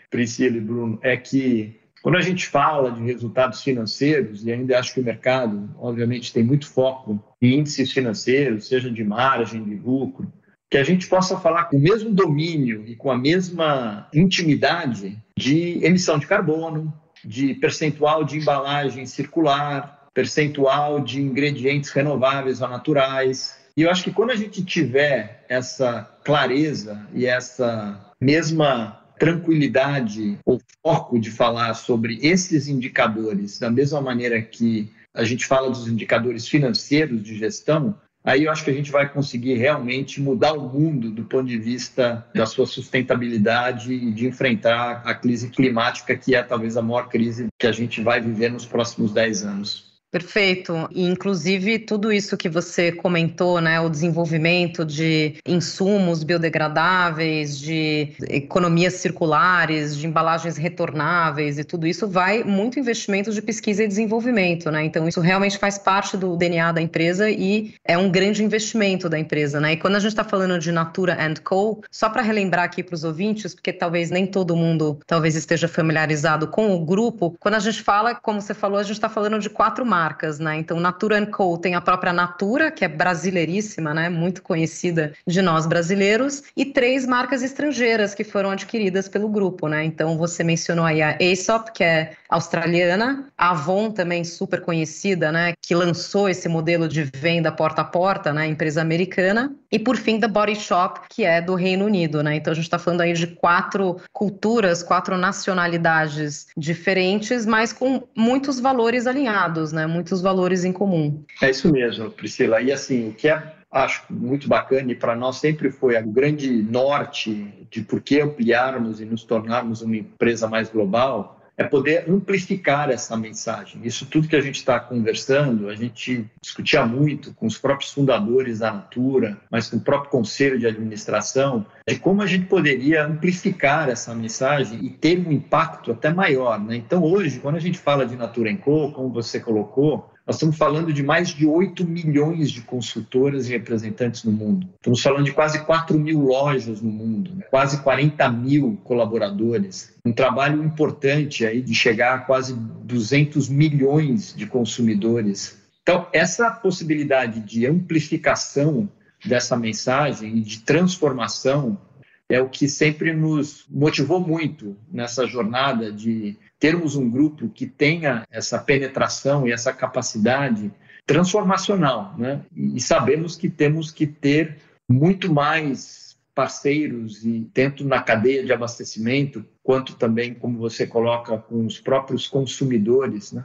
Priscila 0.09 0.57
e 0.57 0.61
Bruno, 0.61 0.99
é 1.03 1.17
que 1.17 1.79
quando 2.01 2.17
a 2.17 2.21
gente 2.21 2.47
fala 2.47 2.93
de 2.93 3.03
resultados 3.03 3.61
financeiros, 3.63 4.47
e 4.47 4.53
ainda 4.53 4.79
acho 4.79 4.95
que 4.95 5.01
o 5.01 5.05
mercado, 5.05 5.69
obviamente, 5.79 6.33
tem 6.33 6.45
muito 6.45 6.67
foco 6.67 7.23
em 7.43 7.59
índices 7.59 7.91
financeiros, 7.91 8.69
seja 8.69 8.89
de 8.91 9.03
margem, 9.03 9.65
de 9.65 9.75
lucro, 9.75 10.33
que 10.71 10.79
a 10.79 10.85
gente 10.85 11.09
possa 11.09 11.39
falar 11.39 11.65
com 11.65 11.77
o 11.77 11.81
mesmo 11.81 12.11
domínio 12.11 12.85
e 12.87 12.95
com 12.95 13.11
a 13.11 13.19
mesma 13.19 14.07
intimidade 14.15 15.19
de 15.37 15.85
emissão 15.85 16.19
de 16.19 16.27
carbono, 16.27 16.93
de 17.25 17.55
percentual 17.55 18.23
de 18.23 18.39
embalagem 18.39 19.07
circular, 19.07 20.07
percentual 20.15 21.01
de 21.01 21.21
ingredientes 21.21 21.91
renováveis 21.91 22.61
ou 22.61 22.69
naturais, 22.69 23.58
e 23.79 23.83
eu 23.83 23.91
acho 23.93 24.03
que 24.03 24.11
quando 24.11 24.33
a 24.33 24.35
gente 24.35 24.65
tiver 24.65 25.45
essa 25.49 26.03
clareza 26.25 27.07
e 27.15 27.27
essa 27.27 28.13
mesma 28.21 29.01
tranquilidade 29.17 30.37
ou 30.45 30.61
foco 30.83 31.17
de 31.17 31.31
falar 31.31 31.75
sobre 31.75 32.19
esses 32.21 32.67
indicadores, 32.67 33.61
da 33.61 33.71
mesma 33.71 34.01
maneira 34.01 34.43
que 34.43 34.91
a 35.15 35.23
gente 35.23 35.47
fala 35.47 35.71
dos 35.71 35.87
indicadores 35.87 36.49
financeiros 36.49 37.23
de 37.23 37.39
gestão, 37.39 37.95
aí 38.25 38.47
eu 38.47 38.51
acho 38.51 38.65
que 38.65 38.71
a 38.71 38.75
gente 38.75 38.91
vai 38.91 39.09
conseguir 39.09 39.55
realmente 39.55 40.21
mudar 40.21 40.55
o 40.55 40.69
mundo 40.69 41.13
do 41.13 41.23
ponto 41.23 41.47
de 41.47 41.57
vista 41.57 42.27
da 42.35 42.47
sua 42.47 42.67
sustentabilidade 42.67 43.93
e 43.93 44.11
de 44.11 44.27
enfrentar 44.27 45.03
a 45.05 45.15
crise 45.15 45.51
climática, 45.51 46.17
que 46.17 46.35
é 46.35 46.43
talvez 46.43 46.77
a 46.77 46.83
maior 46.83 47.09
crise 47.09 47.47
que 47.57 47.69
a 47.69 47.73
gente 47.73 48.03
vai 48.03 48.21
viver 48.21 48.51
nos 48.51 48.67
próximos 48.67 49.13
10 49.13 49.45
anos. 49.45 49.88
Perfeito. 50.11 50.89
E, 50.91 51.05
inclusive, 51.05 51.79
tudo 51.79 52.11
isso 52.11 52.37
que 52.37 52.49
você 52.49 52.91
comentou, 52.91 53.61
né, 53.61 53.79
o 53.79 53.91
desenvolvimento 53.91 54.83
de 54.83 55.35
insumos 55.47 56.25
biodegradáveis, 56.25 57.59
de 57.59 58.15
economias 58.31 58.95
circulares, 58.95 59.95
de 59.95 60.07
embalagens 60.07 60.57
retornáveis 60.57 61.59
e 61.59 61.65
tudo 61.65 61.87
isso 61.87 62.09
vai 62.09 62.43
muito 62.43 62.81
investimento 62.81 63.31
de 63.33 63.43
pesquisa 63.43 63.85
e 63.85 63.89
desenvolvimento, 63.89 64.71
né? 64.71 64.83
Então, 64.83 65.07
isso 65.07 65.21
realmente 65.21 65.59
faz 65.59 65.77
parte 65.77 66.17
do 66.17 66.37
DNA 66.37 66.73
da 66.73 66.81
empresa 66.81 67.31
e 67.31 67.75
é 67.85 67.99
um 67.99 68.11
grande 68.11 68.43
investimento 68.43 69.11
da 69.11 69.19
empresa, 69.19 69.61
né? 69.61 69.73
E 69.73 69.77
quando 69.77 69.97
a 69.97 70.01
gente 70.01 70.13
está 70.13 70.25
falando 70.25 70.59
de 70.59 70.73
Natura 70.73 71.19
Co, 71.45 71.83
só 71.91 72.09
para 72.09 72.23
relembrar 72.23 72.65
aqui 72.65 72.83
para 72.83 72.95
os 72.95 73.05
ouvintes, 73.05 73.55
porque 73.55 73.75
talvez 73.75 74.11
nem 74.11 74.27
todo 74.27 74.57
mundo 74.57 74.99
talvez 75.07 75.35
esteja 75.35 75.69
familiarizado 75.69 76.49
com 76.49 76.75
o 76.75 76.83
grupo, 76.83 77.37
quando 77.39 77.57
a 77.57 77.59
gente 77.59 77.83
fala, 77.83 78.15
como 78.15 78.41
você 78.41 78.55
falou, 78.55 78.79
a 78.79 78.83
gente 78.83 78.93
está 78.93 79.11
falando 79.11 79.39
de 79.39 79.51
quatro 79.51 79.85
marcas 79.85 79.98
marcas, 79.99 80.39
né? 80.39 80.57
Então, 80.57 80.79
Natura 80.79 81.19
Co 81.27 81.59
tem 81.59 81.75
a 81.75 81.81
própria 81.81 82.13
Natura, 82.13 82.71
que 82.71 82.85
é 82.85 82.89
brasileiríssima, 82.89 83.93
né? 83.93 84.09
Muito 84.09 84.43
conhecida 84.43 85.13
de 85.27 85.43
nós 85.43 85.67
brasileiros, 85.67 86.45
e 86.57 86.65
três 86.65 87.05
marcas 87.05 87.43
estrangeiras 87.43 88.15
que 88.15 88.23
foram 88.23 88.51
adquiridas 88.51 89.09
pelo 89.09 89.29
grupo, 89.29 89.67
né? 89.67 89.85
Então, 89.85 90.17
você 90.17 90.45
mencionou 90.45 90.85
aí 90.85 91.03
a 91.03 91.17
Aesop, 91.21 91.73
que 91.73 91.83
é 91.83 92.13
australiana, 92.29 93.27
a 93.37 93.51
Avon 93.51 93.91
também 93.91 94.25
super 94.25 94.61
conhecida, 94.61 95.33
né? 95.33 95.55
Que 95.63 95.75
lançou 95.75 96.29
esse 96.29 96.49
modelo 96.49 96.89
de 96.89 97.03
venda 97.03 97.51
porta 97.51 97.83
a 97.83 97.85
porta, 97.85 98.33
né? 98.33 98.47
Empresa 98.47 98.81
americana, 98.81 99.55
e 99.71 99.79
por 99.79 99.97
fim, 99.97 100.19
The 100.19 100.29
Body 100.29 100.57
Shop, 100.57 101.01
que 101.09 101.25
é 101.25 101.41
do 101.41 101.55
Reino 101.55 101.85
Unido, 101.85 102.23
né? 102.23 102.37
Então, 102.37 102.53
a 102.53 102.55
gente 102.55 102.65
está 102.65 102.79
falando 102.79 103.03
aí 103.03 103.13
de 103.13 103.27
quatro 103.27 104.01
culturas, 104.13 104.83
quatro 104.83 105.17
nacionalidades 105.17 106.47
diferentes, 106.57 107.47
mas 107.47 107.73
com 107.73 108.03
muitos 108.15 108.61
valores 108.61 109.07
alinhados, 109.07 109.73
né? 109.73 109.87
muitos 109.87 110.21
valores 110.21 110.65
em 110.65 110.73
comum. 110.73 111.23
É 111.43 111.51
isso 111.51 111.71
mesmo, 111.71 112.11
Priscila. 112.11 112.61
E 112.61 112.73
assim, 112.73 113.09
o 113.09 113.13
que 113.13 113.29
é 113.29 113.55
acho 113.71 114.03
muito 114.09 114.49
bacana 114.49 114.91
e 114.91 114.95
para 114.95 115.15
nós 115.15 115.37
sempre 115.37 115.71
foi 115.71 116.01
o 116.01 116.07
grande 116.07 116.51
norte 116.63 117.67
de 117.71 117.83
por 117.83 118.01
que 118.01 118.21
ampliarmos 118.21 119.01
e 119.01 119.05
nos 119.05 119.25
tornarmos 119.25 119.83
uma 119.83 119.97
empresa 119.97 120.49
mais 120.49 120.71
global 120.71 121.38
é 121.59 121.65
poder 121.65 122.09
amplificar 122.09 122.89
essa 122.89 123.17
mensagem. 123.17 123.81
Isso 123.83 124.07
tudo 124.07 124.29
que 124.29 124.37
a 124.37 124.41
gente 124.41 124.55
está 124.55 124.79
conversando, 124.79 125.69
a 125.69 125.75
gente 125.75 126.25
discutia 126.41 126.87
muito 126.87 127.35
com 127.35 127.47
os 127.47 127.59
próprios 127.59 127.93
fundadores 127.93 128.61
da 128.61 128.73
Natura, 128.73 129.37
mas 129.51 129.69
com 129.69 129.77
o 129.77 129.81
próprio 129.81 130.11
conselho 130.11 130.57
de 130.57 130.69
administração, 130.69 131.67
de 131.87 131.99
como 131.99 132.23
a 132.23 132.27
gente 132.27 132.47
poderia 132.47 133.05
amplificar 133.05 133.89
essa 133.89 134.15
mensagem 134.15 134.85
e 134.85 134.91
ter 134.91 135.19
um 135.19 135.33
impacto 135.33 135.91
até 135.91 136.11
maior. 136.11 136.63
Né? 136.63 136.77
Então, 136.77 137.03
hoje, 137.03 137.41
quando 137.41 137.57
a 137.57 137.61
gente 137.61 137.79
fala 137.79 138.07
de 138.07 138.15
Natura 138.15 138.49
Co, 138.57 138.93
como 138.93 139.11
você 139.11 139.41
colocou, 139.41 140.11
nós 140.29 140.37
estamos 140.37 140.59
falando 140.59 140.93
de 140.93 141.03
mais 141.03 141.31
de 141.31 141.47
8 141.47 141.87
milhões 141.87 142.51
de 142.51 142.61
consultoras 142.61 143.49
e 143.49 143.53
representantes 143.53 144.25
no 144.25 144.31
mundo. 144.31 144.69
Estamos 144.75 145.01
falando 145.01 145.25
de 145.25 145.33
quase 145.33 145.65
4 145.65 145.99
mil 145.99 146.21
lojas 146.21 146.83
no 146.83 146.91
mundo, 146.91 147.35
né? 147.35 147.47
quase 147.49 147.81
40 147.83 148.29
mil 148.29 148.79
colaboradores. 148.85 149.95
Um 150.05 150.13
trabalho 150.13 150.63
importante 150.63 151.47
aí 151.47 151.63
de 151.63 151.75
chegar 151.75 152.15
a 152.15 152.19
quase 152.19 152.55
200 152.55 153.49
milhões 153.49 154.35
de 154.37 154.45
consumidores. 154.47 155.59
Então, 155.81 156.07
essa 156.13 156.51
possibilidade 156.51 157.41
de 157.41 157.67
amplificação 157.67 158.87
dessa 159.25 159.57
mensagem 159.57 160.37
e 160.37 160.41
de 160.43 160.59
transformação 160.59 161.81
é 162.29 162.39
o 162.39 162.51
que 162.51 162.69
sempre 162.69 163.15
nos 163.15 163.65
motivou 163.71 164.21
muito 164.21 164.77
nessa 164.93 165.27
jornada 165.27 165.91
de 165.91 166.37
termos 166.59 166.97
um 166.97 167.09
grupo 167.09 167.49
que 167.49 167.67
tenha 167.67 168.27
essa 168.31 168.59
penetração 168.59 169.47
e 169.47 169.53
essa 169.53 169.73
capacidade 169.73 170.71
transformacional, 171.07 172.15
né? 172.19 172.45
E 172.55 172.81
sabemos 172.81 173.37
que 173.37 173.49
temos 173.49 173.91
que 173.91 174.07
ter 174.07 174.59
muito 174.89 175.33
mais 175.33 176.17
parceiros 176.35 177.25
e 177.25 177.49
tanto 177.53 177.85
na 177.85 178.03
cadeia 178.03 178.45
de 178.45 178.53
abastecimento 178.53 179.45
quanto 179.63 179.97
também, 179.97 180.35
como 180.35 180.59
você 180.59 180.87
coloca, 180.87 181.37
com 181.39 181.67
os 181.67 181.81
próprios 181.81 182.27
consumidores, 182.27 183.33
né? 183.33 183.45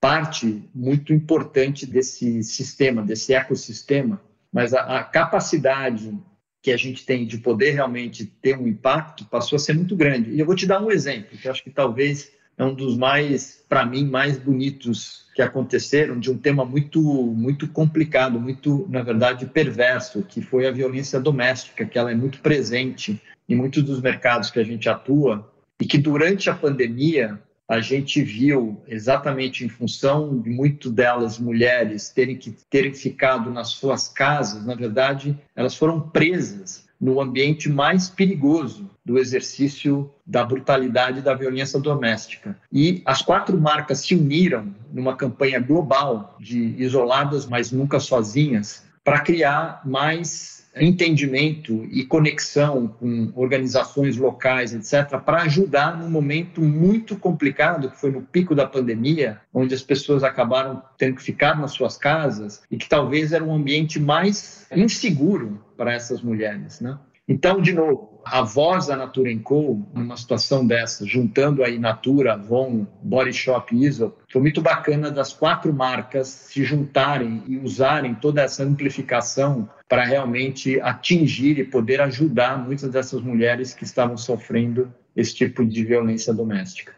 Parte 0.00 0.68
muito 0.74 1.12
importante 1.12 1.86
desse 1.86 2.42
sistema, 2.42 3.02
desse 3.02 3.34
ecossistema, 3.34 4.20
mas 4.52 4.72
a, 4.72 4.98
a 4.98 5.04
capacidade 5.04 6.16
que 6.62 6.70
a 6.70 6.76
gente 6.76 7.06
tem 7.06 7.26
de 7.26 7.38
poder 7.38 7.72
realmente 7.72 8.26
ter 8.26 8.58
um 8.58 8.66
impacto 8.66 9.24
passou 9.26 9.56
a 9.56 9.58
ser 9.58 9.74
muito 9.74 9.96
grande. 9.96 10.30
E 10.30 10.40
eu 10.40 10.46
vou 10.46 10.54
te 10.54 10.66
dar 10.66 10.82
um 10.82 10.90
exemplo, 10.90 11.36
que 11.38 11.48
acho 11.48 11.64
que 11.64 11.70
talvez 11.70 12.30
é 12.56 12.64
um 12.64 12.74
dos 12.74 12.96
mais, 12.96 13.64
para 13.68 13.86
mim, 13.86 14.04
mais 14.04 14.38
bonitos 14.38 15.26
que 15.34 15.40
aconteceram 15.40 16.18
de 16.18 16.30
um 16.30 16.36
tema 16.36 16.64
muito, 16.64 17.00
muito 17.00 17.66
complicado, 17.68 18.38
muito, 18.38 18.86
na 18.90 19.02
verdade, 19.02 19.46
perverso, 19.46 20.22
que 20.22 20.42
foi 20.42 20.66
a 20.66 20.70
violência 20.70 21.18
doméstica, 21.18 21.86
que 21.86 21.98
ela 21.98 22.10
é 22.10 22.14
muito 22.14 22.40
presente 22.40 23.20
em 23.48 23.56
muitos 23.56 23.82
dos 23.82 24.00
mercados 24.00 24.50
que 24.50 24.60
a 24.60 24.64
gente 24.64 24.88
atua 24.88 25.50
e 25.80 25.86
que 25.86 25.96
durante 25.96 26.50
a 26.50 26.54
pandemia 26.54 27.40
a 27.66 27.80
gente 27.80 28.20
viu 28.20 28.82
exatamente 28.88 29.64
em 29.64 29.68
função 29.68 30.40
de 30.40 30.50
muito 30.50 30.90
delas 30.90 31.38
mulheres 31.38 32.10
terem 32.10 32.36
que 32.36 32.50
terem 32.68 32.92
ficado 32.92 33.48
nas 33.50 33.68
suas 33.68 34.08
casas, 34.08 34.66
na 34.66 34.74
verdade, 34.74 35.38
elas 35.54 35.76
foram 35.76 36.00
presas 36.00 36.89
no 37.00 37.20
ambiente 37.20 37.68
mais 37.70 38.08
perigoso 38.08 38.90
do 39.04 39.18
exercício 39.18 40.10
da 40.26 40.44
brutalidade 40.44 41.22
da 41.22 41.34
violência 41.34 41.80
doméstica. 41.80 42.56
E 42.70 43.02
as 43.06 43.22
quatro 43.22 43.58
marcas 43.58 44.00
se 44.00 44.14
uniram 44.14 44.74
numa 44.92 45.16
campanha 45.16 45.58
global 45.58 46.36
de 46.38 46.74
isoladas, 46.78 47.46
mas 47.46 47.72
nunca 47.72 47.98
sozinhas, 47.98 48.84
para 49.10 49.18
criar 49.22 49.82
mais 49.84 50.70
entendimento 50.76 51.84
e 51.90 52.04
conexão 52.04 52.86
com 52.86 53.32
organizações 53.34 54.16
locais, 54.16 54.72
etc., 54.72 55.18
para 55.18 55.42
ajudar 55.42 55.98
num 55.98 56.08
momento 56.08 56.60
muito 56.60 57.16
complicado, 57.16 57.90
que 57.90 57.96
foi 57.96 58.12
no 58.12 58.22
pico 58.22 58.54
da 58.54 58.68
pandemia, 58.68 59.40
onde 59.52 59.74
as 59.74 59.82
pessoas 59.82 60.22
acabaram 60.22 60.80
tendo 60.96 61.16
que 61.16 61.24
ficar 61.24 61.58
nas 61.58 61.72
suas 61.72 61.96
casas 61.96 62.62
e 62.70 62.76
que 62.76 62.88
talvez 62.88 63.32
era 63.32 63.42
um 63.42 63.52
ambiente 63.52 63.98
mais 63.98 64.64
inseguro 64.70 65.60
para 65.76 65.92
essas 65.92 66.22
mulheres, 66.22 66.80
né? 66.80 66.96
Então, 67.26 67.60
de 67.60 67.72
novo, 67.72 68.09
a 68.24 68.42
voz 68.42 68.86
da 68.86 68.96
Natura 68.96 69.30
Co, 69.42 69.80
numa 69.94 70.16
situação 70.16 70.66
dessa, 70.66 71.06
juntando 71.06 71.62
aí 71.62 71.78
Natura, 71.78 72.34
Avon, 72.34 72.86
Body 73.02 73.32
Shop 73.32 73.74
e 73.74 73.84
Iso, 73.84 74.14
foi 74.30 74.40
muito 74.40 74.60
bacana 74.60 75.10
das 75.10 75.32
quatro 75.32 75.72
marcas 75.72 76.28
se 76.28 76.64
juntarem 76.64 77.42
e 77.46 77.56
usarem 77.58 78.14
toda 78.14 78.42
essa 78.42 78.62
amplificação 78.62 79.68
para 79.88 80.04
realmente 80.04 80.80
atingir 80.80 81.58
e 81.58 81.64
poder 81.64 82.00
ajudar 82.00 82.58
muitas 82.58 82.90
dessas 82.90 83.20
mulheres 83.22 83.74
que 83.74 83.84
estavam 83.84 84.16
sofrendo 84.16 84.92
esse 85.16 85.34
tipo 85.34 85.64
de 85.64 85.84
violência 85.84 86.32
doméstica. 86.32 86.94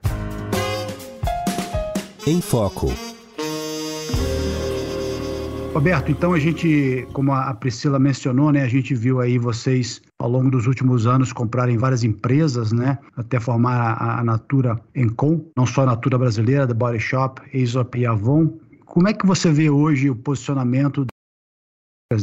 Em 2.26 2.40
Foco. 2.40 3.11
Roberto, 5.74 6.12
então 6.12 6.34
a 6.34 6.38
gente, 6.38 7.08
como 7.14 7.32
a 7.32 7.54
Priscila 7.54 7.98
mencionou, 7.98 8.52
né, 8.52 8.62
a 8.62 8.68
gente 8.68 8.94
viu 8.94 9.20
aí 9.20 9.38
vocês 9.38 10.02
ao 10.18 10.28
longo 10.28 10.50
dos 10.50 10.66
últimos 10.66 11.06
anos 11.06 11.32
comprarem 11.32 11.78
várias 11.78 12.04
empresas, 12.04 12.72
né, 12.72 12.98
até 13.16 13.40
formar 13.40 13.94
a, 13.94 14.20
a 14.20 14.24
Natura 14.24 14.78
Encom, 14.94 15.42
não 15.56 15.64
só 15.64 15.82
a 15.82 15.86
Natura 15.86 16.18
brasileira, 16.18 16.66
The 16.66 16.74
Body 16.74 17.00
Shop, 17.00 17.40
Aesop 17.54 17.98
e 17.98 18.04
Avon. 18.04 18.58
Como 18.84 19.08
é 19.08 19.14
que 19.14 19.24
você 19.24 19.50
vê 19.50 19.70
hoje 19.70 20.10
o 20.10 20.14
posicionamento 20.14 21.06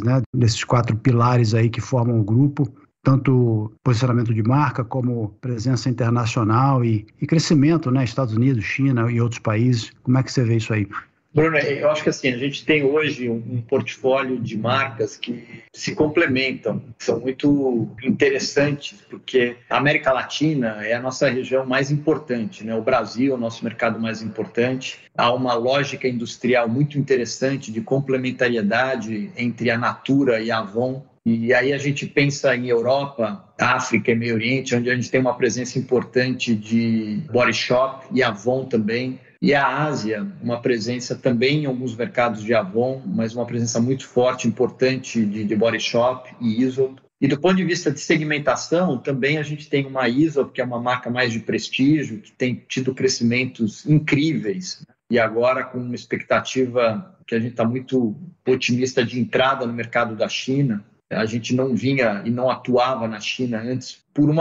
né, 0.04 0.22
desses 0.32 0.64
quatro 0.64 0.96
pilares 0.96 1.56
aí 1.56 1.72
que 1.72 1.82
formam 1.82 2.20
o 2.20 2.24
grupo, 2.24 2.72
tanto 3.04 3.74
posicionamento 3.84 4.32
de 4.32 4.44
marca 4.44 4.84
como 4.84 5.30
presença 5.42 5.90
internacional 5.90 6.86
e, 6.86 7.08
e 7.20 7.26
crescimento, 7.26 7.90
né, 7.90 8.04
Estados 8.04 8.36
Unidos, 8.36 8.64
China 8.64 9.12
e 9.12 9.20
outros 9.20 9.40
países. 9.40 9.92
Como 10.04 10.20
é 10.20 10.24
que 10.24 10.32
você 10.32 10.44
vê 10.44 10.58
isso 10.58 10.72
aí? 10.72 10.88
Bruno, 11.32 11.58
eu 11.58 11.92
acho 11.92 12.02
que 12.02 12.10
assim, 12.10 12.30
a 12.30 12.38
gente 12.38 12.66
tem 12.66 12.84
hoje 12.84 13.30
um 13.30 13.62
portfólio 13.62 14.40
de 14.40 14.58
marcas 14.58 15.16
que 15.16 15.64
se 15.72 15.94
complementam, 15.94 16.82
são 16.98 17.20
muito 17.20 17.88
interessantes, 18.04 19.00
porque 19.08 19.56
a 19.70 19.78
América 19.78 20.12
Latina 20.12 20.84
é 20.84 20.94
a 20.94 21.02
nossa 21.02 21.30
região 21.30 21.68
mais 21.68 21.92
importante, 21.92 22.64
né? 22.64 22.74
o 22.76 22.82
Brasil 22.82 23.34
é 23.34 23.36
o 23.36 23.40
nosso 23.40 23.64
mercado 23.64 24.00
mais 24.00 24.24
importante. 24.24 25.00
Há 25.16 25.32
uma 25.32 25.54
lógica 25.54 26.08
industrial 26.08 26.68
muito 26.68 26.98
interessante 26.98 27.72
de 27.72 27.82
complementariedade 27.82 29.32
entre 29.38 29.70
a 29.70 29.78
Natura 29.78 30.40
e 30.42 30.50
a 30.50 30.60
Avon. 30.60 31.06
E 31.24 31.54
aí 31.54 31.74
a 31.74 31.78
gente 31.78 32.08
pensa 32.08 32.56
em 32.56 32.70
Europa, 32.70 33.54
África 33.60 34.12
e 34.12 34.16
Meio 34.16 34.34
Oriente, 34.34 34.76
onde 34.76 34.90
a 34.90 34.96
gente 34.96 35.12
tem 35.12 35.22
uma 35.22 35.36
presença 35.36 35.78
importante 35.78 36.56
de 36.56 37.22
Body 37.32 37.54
Shop 37.54 38.08
e 38.12 38.24
Avon 38.24 38.66
também 38.66 39.20
e 39.42 39.54
a 39.54 39.86
Ásia, 39.86 40.28
uma 40.42 40.62
presença 40.62 41.16
também 41.16 41.64
em 41.64 41.66
alguns 41.66 41.96
mercados 41.96 42.44
de 42.44 42.54
Avon, 42.54 43.02
mas 43.06 43.34
uma 43.34 43.46
presença 43.46 43.80
muito 43.80 44.06
forte, 44.06 44.48
importante 44.48 45.26
de, 45.26 45.46
de 45.46 45.56
Body 45.56 45.80
Shop 45.80 46.30
e 46.42 46.62
Aesop. 46.62 47.02
E 47.22 47.28
do 47.28 47.40
ponto 47.40 47.56
de 47.56 47.64
vista 47.64 47.90
de 47.90 48.02
segmentação, 48.02 48.98
também 48.98 49.38
a 49.38 49.44
gente 49.44 49.70
tem 49.70 49.86
uma 49.86 50.04
Aesop, 50.04 50.52
que 50.52 50.62
é 50.62 50.64
uma 50.64 50.82
marca 50.82 51.10
mais 51.10 51.32
de 51.32 51.40
prestígio, 51.40 52.20
que 52.20 52.32
tem 52.34 52.64
tido 52.68 52.94
crescimentos 52.94 53.86
incríveis. 53.86 54.86
E 55.10 55.18
agora 55.18 55.64
com 55.64 55.80
uma 55.80 55.96
expectativa 55.96 57.18
que 57.26 57.34
a 57.34 57.40
gente 57.40 57.52
está 57.52 57.64
muito 57.64 58.16
otimista 58.46 59.06
de 59.06 59.20
entrada 59.20 59.66
no 59.66 59.74
mercado 59.74 60.16
da 60.16 60.28
China. 60.28 60.84
A 61.10 61.26
gente 61.26 61.56
não 61.56 61.76
vinha 61.76 62.22
e 62.26 62.30
não 62.30 62.50
atuava 62.50 63.08
na 63.08 63.20
China 63.20 63.62
antes 63.62 64.00
por 64.14 64.30
um 64.30 64.38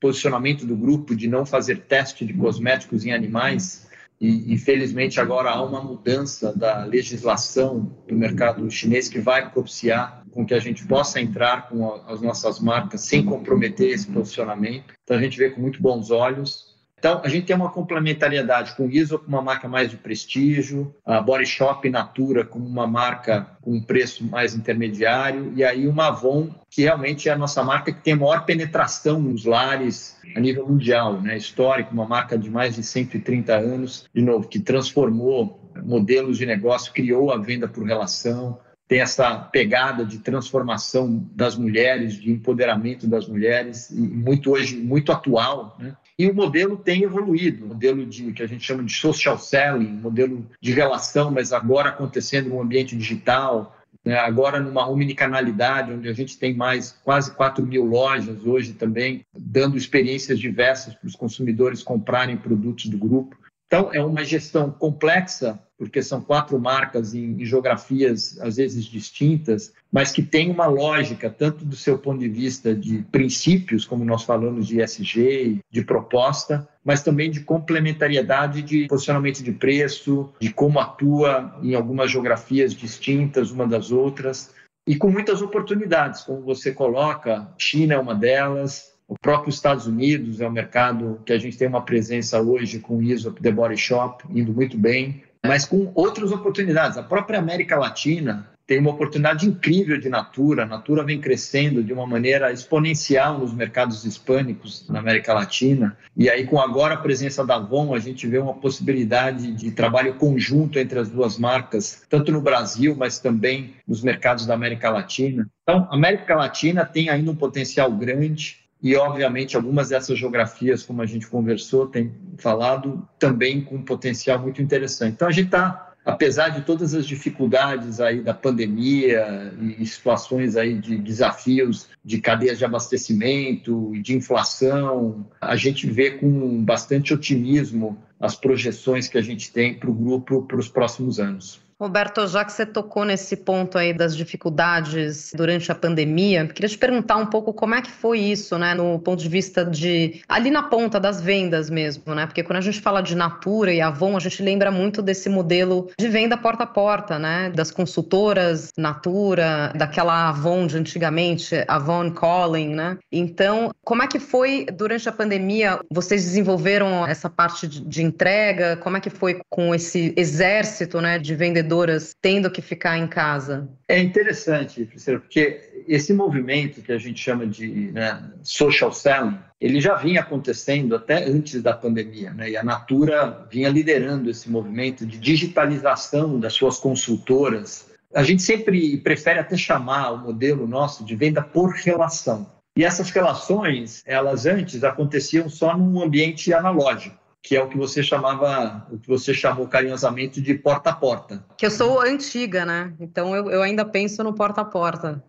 posicionamento 0.00 0.66
do 0.66 0.76
grupo 0.76 1.16
de 1.16 1.28
não 1.28 1.46
fazer 1.46 1.82
teste 1.82 2.24
de 2.24 2.34
cosméticos 2.34 3.04
em 3.06 3.12
animais 3.12 3.83
e, 4.20 4.52
infelizmente, 4.52 5.20
agora 5.20 5.50
há 5.50 5.62
uma 5.62 5.82
mudança 5.82 6.56
da 6.56 6.84
legislação 6.84 7.96
do 8.08 8.14
mercado 8.14 8.70
chinês 8.70 9.08
que 9.08 9.18
vai 9.18 9.50
propiciar 9.50 10.24
com 10.30 10.44
que 10.44 10.54
a 10.54 10.58
gente 10.58 10.86
possa 10.86 11.20
entrar 11.20 11.68
com 11.68 11.94
as 12.06 12.20
nossas 12.20 12.58
marcas 12.58 13.02
sem 13.02 13.24
comprometer 13.24 13.90
esse 13.90 14.06
posicionamento. 14.06 14.94
Então, 15.02 15.16
a 15.16 15.20
gente 15.20 15.38
vê 15.38 15.50
com 15.50 15.60
muito 15.60 15.80
bons 15.80 16.10
olhos 16.10 16.73
então, 17.04 17.20
a 17.22 17.28
gente 17.28 17.44
tem 17.44 17.54
uma 17.54 17.68
complementariedade 17.68 18.74
com 18.74 18.86
o 18.86 18.90
ISO, 18.90 19.18
com 19.18 19.28
uma 19.28 19.42
marca 19.42 19.68
mais 19.68 19.90
de 19.90 19.96
prestígio, 19.98 20.94
a 21.04 21.20
Body 21.20 21.44
Shop 21.44 21.86
Natura 21.90 22.46
com 22.46 22.58
uma 22.58 22.86
marca 22.86 23.46
com 23.60 23.74
um 23.74 23.82
preço 23.82 24.24
mais 24.24 24.54
intermediário, 24.54 25.52
e 25.54 25.62
aí 25.62 25.86
uma 25.86 26.06
Avon, 26.06 26.48
que 26.70 26.80
realmente 26.80 27.28
é 27.28 27.32
a 27.32 27.36
nossa 27.36 27.62
marca 27.62 27.92
que 27.92 28.02
tem 28.02 28.14
maior 28.14 28.46
penetração 28.46 29.20
nos 29.20 29.44
lares 29.44 30.16
a 30.34 30.40
nível 30.40 30.66
mundial, 30.66 31.20
né? 31.20 31.36
histórico, 31.36 31.92
uma 31.92 32.06
marca 32.06 32.38
de 32.38 32.48
mais 32.48 32.76
de 32.76 32.82
130 32.82 33.54
anos, 33.54 34.08
de 34.14 34.22
novo, 34.22 34.48
que 34.48 34.58
transformou 34.58 35.70
modelos 35.84 36.38
de 36.38 36.46
negócio, 36.46 36.90
criou 36.90 37.30
a 37.30 37.36
venda 37.36 37.68
por 37.68 37.84
relação, 37.84 38.58
tem 38.88 39.00
essa 39.00 39.36
pegada 39.36 40.06
de 40.06 40.20
transformação 40.20 41.22
das 41.34 41.54
mulheres, 41.54 42.14
de 42.14 42.30
empoderamento 42.30 43.06
das 43.06 43.28
mulheres, 43.28 43.90
e 43.90 44.00
muito 44.00 44.52
hoje, 44.52 44.76
muito 44.76 45.12
atual, 45.12 45.76
né? 45.78 45.94
E 46.16 46.28
o 46.28 46.34
modelo 46.34 46.76
tem 46.76 47.02
evoluído, 47.02 47.66
modelo 47.66 48.06
de 48.06 48.32
que 48.32 48.42
a 48.42 48.46
gente 48.46 48.64
chama 48.64 48.84
de 48.84 48.92
social 48.92 49.36
selling, 49.36 49.88
modelo 49.88 50.46
de 50.60 50.72
relação, 50.72 51.30
mas 51.30 51.52
agora 51.52 51.88
acontecendo 51.88 52.50
no 52.50 52.60
ambiente 52.60 52.96
digital, 52.96 53.76
né? 54.04 54.16
agora 54.16 54.60
numa 54.60 54.88
omnicanalidade, 54.88 55.92
onde 55.92 56.08
a 56.08 56.12
gente 56.12 56.38
tem 56.38 56.54
mais 56.54 56.96
quase 57.02 57.34
4 57.34 57.66
mil 57.66 57.84
lojas 57.84 58.46
hoje 58.46 58.74
também, 58.74 59.24
dando 59.36 59.76
experiências 59.76 60.38
diversas 60.38 60.94
para 60.94 61.08
os 61.08 61.16
consumidores 61.16 61.82
comprarem 61.82 62.36
produtos 62.36 62.86
do 62.86 62.98
grupo. 62.98 63.36
Então, 63.74 63.92
é 63.92 64.00
uma 64.00 64.22
gestão 64.24 64.70
complexa, 64.70 65.58
porque 65.76 66.00
são 66.00 66.20
quatro 66.20 66.56
marcas 66.60 67.12
em, 67.12 67.42
em, 67.42 67.44
geografias 67.44 68.40
às 68.40 68.54
vezes 68.54 68.84
distintas, 68.84 69.72
mas 69.90 70.12
que 70.12 70.22
tem 70.22 70.48
uma 70.48 70.66
lógica, 70.66 71.28
tanto 71.28 71.64
do 71.64 71.74
seu 71.74 71.98
ponto 71.98 72.20
de 72.20 72.28
vista 72.28 72.72
de 72.72 72.98
princípios, 73.10 73.84
como 73.84 74.04
nós 74.04 74.22
falamos 74.22 74.68
de 74.68 74.80
ESG, 74.80 75.58
de 75.68 75.84
proposta, 75.84 76.68
mas 76.84 77.02
também 77.02 77.28
de 77.28 77.40
complementariedade 77.40 78.62
de 78.62 78.86
posicionamento 78.86 79.42
de 79.42 79.50
preço, 79.50 80.32
de 80.38 80.52
como 80.52 80.78
atua 80.78 81.58
em 81.60 81.74
algumas 81.74 82.12
geografias 82.12 82.72
distintas 82.72 83.50
uma 83.50 83.66
das 83.66 83.90
outras, 83.90 84.54
e 84.86 84.94
com 84.94 85.10
muitas 85.10 85.42
oportunidades, 85.42 86.22
como 86.22 86.42
você 86.42 86.70
coloca, 86.70 87.52
China 87.58 87.94
é 87.94 87.98
uma 87.98 88.14
delas, 88.14 88.93
o 89.08 89.18
próprio 89.18 89.50
Estados 89.50 89.86
Unidos 89.86 90.40
é 90.40 90.48
um 90.48 90.52
mercado 90.52 91.20
que 91.24 91.32
a 91.32 91.38
gente 91.38 91.56
tem 91.56 91.68
uma 91.68 91.84
presença 91.84 92.40
hoje 92.40 92.78
com 92.78 92.98
o 92.98 93.02
ISO 93.02 93.32
The 93.32 93.52
Body 93.52 93.76
Shop, 93.76 94.24
indo 94.30 94.52
muito 94.52 94.78
bem, 94.78 95.22
mas 95.44 95.66
com 95.66 95.92
outras 95.94 96.32
oportunidades. 96.32 96.96
A 96.96 97.02
própria 97.02 97.38
América 97.38 97.76
Latina 97.76 98.48
tem 98.66 98.78
uma 98.78 98.92
oportunidade 98.92 99.46
incrível 99.46 99.98
de 99.98 100.08
Natura. 100.08 100.62
A 100.62 100.66
Natura 100.66 101.04
vem 101.04 101.20
crescendo 101.20 101.84
de 101.84 101.92
uma 101.92 102.06
maneira 102.06 102.50
exponencial 102.50 103.38
nos 103.38 103.52
mercados 103.52 104.06
hispânicos 104.06 104.88
na 104.88 105.00
América 105.00 105.34
Latina. 105.34 105.96
E 106.16 106.30
aí, 106.30 106.46
com 106.46 106.58
agora 106.58 106.94
a 106.94 106.98
presença 106.98 107.44
da 107.44 107.56
Avon, 107.56 107.94
a 107.94 107.98
gente 107.98 108.26
vê 108.26 108.38
uma 108.38 108.54
possibilidade 108.54 109.52
de 109.52 109.70
trabalho 109.70 110.14
conjunto 110.14 110.78
entre 110.78 110.98
as 110.98 111.10
duas 111.10 111.38
marcas, 111.38 112.04
tanto 112.08 112.32
no 112.32 112.40
Brasil, 112.40 112.96
mas 112.96 113.18
também 113.18 113.74
nos 113.86 114.02
mercados 114.02 114.46
da 114.46 114.54
América 114.54 114.88
Latina. 114.88 115.46
Então, 115.62 115.86
a 115.90 115.94
América 115.94 116.34
Latina 116.34 116.86
tem 116.86 117.10
ainda 117.10 117.30
um 117.30 117.36
potencial 117.36 117.92
grande 117.92 118.63
e, 118.84 118.94
obviamente, 118.96 119.56
algumas 119.56 119.88
dessas 119.88 120.18
geografias, 120.18 120.82
como 120.82 121.00
a 121.00 121.06
gente 121.06 121.26
conversou, 121.26 121.86
tem 121.86 122.12
falado, 122.36 123.08
também 123.18 123.62
com 123.62 123.76
um 123.76 123.82
potencial 123.82 124.38
muito 124.38 124.60
interessante. 124.60 125.14
Então, 125.14 125.26
a 125.26 125.32
gente 125.32 125.46
está, 125.46 125.94
apesar 126.04 126.50
de 126.50 126.60
todas 126.60 126.92
as 126.92 127.06
dificuldades 127.06 127.98
aí 127.98 128.20
da 128.20 128.34
pandemia 128.34 129.54
e 129.78 129.86
situações 129.86 130.54
aí 130.54 130.74
de 130.74 130.98
desafios 130.98 131.88
de 132.04 132.20
cadeias 132.20 132.58
de 132.58 132.66
abastecimento 132.66 133.90
e 133.94 134.02
de 134.02 134.14
inflação, 134.14 135.26
a 135.40 135.56
gente 135.56 135.86
vê 135.86 136.10
com 136.10 136.62
bastante 136.62 137.14
otimismo 137.14 137.96
as 138.20 138.34
projeções 138.34 139.08
que 139.08 139.16
a 139.16 139.22
gente 139.22 139.50
tem 139.50 139.72
para 139.72 139.88
o 139.88 139.94
grupo 139.94 140.42
para 140.42 140.58
os 140.58 140.68
próximos 140.68 141.18
anos. 141.18 141.63
Roberto, 141.78 142.26
já 142.28 142.44
que 142.44 142.52
você 142.52 142.64
tocou 142.64 143.04
nesse 143.04 143.36
ponto 143.36 143.76
aí 143.76 143.92
das 143.92 144.16
dificuldades 144.16 145.32
durante 145.34 145.70
a 145.72 145.74
pandemia, 145.74 146.46
queria 146.46 146.68
te 146.68 146.78
perguntar 146.78 147.16
um 147.16 147.26
pouco 147.26 147.52
como 147.52 147.74
é 147.74 147.82
que 147.82 147.90
foi 147.90 148.20
isso, 148.20 148.56
né, 148.56 148.74
no 148.74 148.98
ponto 148.98 149.20
de 149.20 149.28
vista 149.28 149.64
de 149.64 150.22
ali 150.28 150.50
na 150.50 150.62
ponta 150.62 151.00
das 151.00 151.20
vendas 151.20 151.68
mesmo, 151.68 152.14
né? 152.14 152.26
Porque 152.26 152.42
quando 152.42 152.58
a 152.58 152.62
gente 152.62 152.80
fala 152.80 153.00
de 153.00 153.16
Natura 153.16 153.72
e 153.72 153.80
Avon, 153.80 154.16
a 154.16 154.20
gente 154.20 154.42
lembra 154.42 154.70
muito 154.70 155.02
desse 155.02 155.28
modelo 155.28 155.90
de 155.98 156.08
venda 156.08 156.36
porta 156.36 156.64
a 156.64 156.66
porta, 156.66 157.18
né, 157.18 157.50
das 157.54 157.70
consultoras 157.70 158.70
Natura, 158.78 159.72
daquela 159.74 160.28
Avon 160.28 160.66
de 160.66 160.76
antigamente, 160.76 161.64
Avon 161.66 162.10
Calling, 162.12 162.74
né? 162.74 162.98
Então, 163.10 163.72
como 163.84 164.02
é 164.02 164.06
que 164.06 164.20
foi 164.20 164.66
durante 164.72 165.08
a 165.08 165.12
pandemia? 165.12 165.80
Vocês 165.90 166.22
desenvolveram 166.22 167.06
essa 167.06 167.28
parte 167.28 167.66
de, 167.66 168.02
entrega? 168.02 168.76
Como 168.76 168.96
é 168.96 169.00
que 169.00 169.10
foi 169.10 169.40
com 169.48 169.74
esse 169.74 170.12
exército, 170.16 171.00
né, 171.00 171.18
de 171.18 171.34
vendedores 171.34 171.63
empreendedoras 171.64 172.14
tendo 172.20 172.50
que 172.50 172.60
ficar 172.60 172.98
em 172.98 173.06
casa? 173.06 173.68
É 173.88 173.98
interessante, 173.98 174.84
Priscila, 174.84 175.18
porque 175.18 175.84
esse 175.88 176.12
movimento 176.12 176.82
que 176.82 176.92
a 176.92 176.98
gente 176.98 177.20
chama 177.20 177.46
de 177.46 177.90
né, 177.92 178.22
social 178.42 178.92
selling, 178.92 179.38
ele 179.60 179.80
já 179.80 179.94
vinha 179.96 180.20
acontecendo 180.20 180.94
até 180.94 181.24
antes 181.24 181.62
da 181.62 181.72
pandemia, 181.72 182.32
né? 182.32 182.50
E 182.50 182.56
a 182.56 182.62
Natura 182.62 183.46
vinha 183.50 183.68
liderando 183.68 184.30
esse 184.30 184.50
movimento 184.50 185.06
de 185.06 185.18
digitalização 185.18 186.38
das 186.38 186.52
suas 186.52 186.78
consultoras. 186.78 187.90
A 188.14 188.22
gente 188.22 188.42
sempre 188.42 188.98
prefere 188.98 189.40
até 189.40 189.56
chamar 189.56 190.12
o 190.12 190.18
modelo 190.18 190.66
nosso 190.66 191.04
de 191.04 191.16
venda 191.16 191.42
por 191.42 191.70
relação. 191.70 192.52
E 192.76 192.84
essas 192.84 193.10
relações, 193.10 194.02
elas 194.04 194.46
antes 194.46 194.82
aconteciam 194.82 195.48
só 195.48 195.76
num 195.76 196.02
ambiente 196.02 196.52
analógico 196.52 197.23
que 197.44 197.54
é 197.54 197.62
o 197.62 197.68
que 197.68 197.76
você 197.76 198.02
chamava, 198.02 198.86
o 198.90 198.98
que 198.98 199.06
você 199.06 199.34
chamou 199.34 199.68
carinhosamente 199.68 200.40
de 200.40 200.54
porta 200.54 200.88
a 200.88 200.94
porta. 200.94 201.44
Que 201.58 201.66
eu 201.66 201.70
sou 201.70 202.00
antiga, 202.00 202.64
né? 202.64 202.94
Então 202.98 203.36
eu, 203.36 203.50
eu 203.50 203.62
ainda 203.62 203.84
penso 203.84 204.24
no 204.24 204.32
porta 204.32 204.62
a 204.62 204.64
porta. 204.64 205.22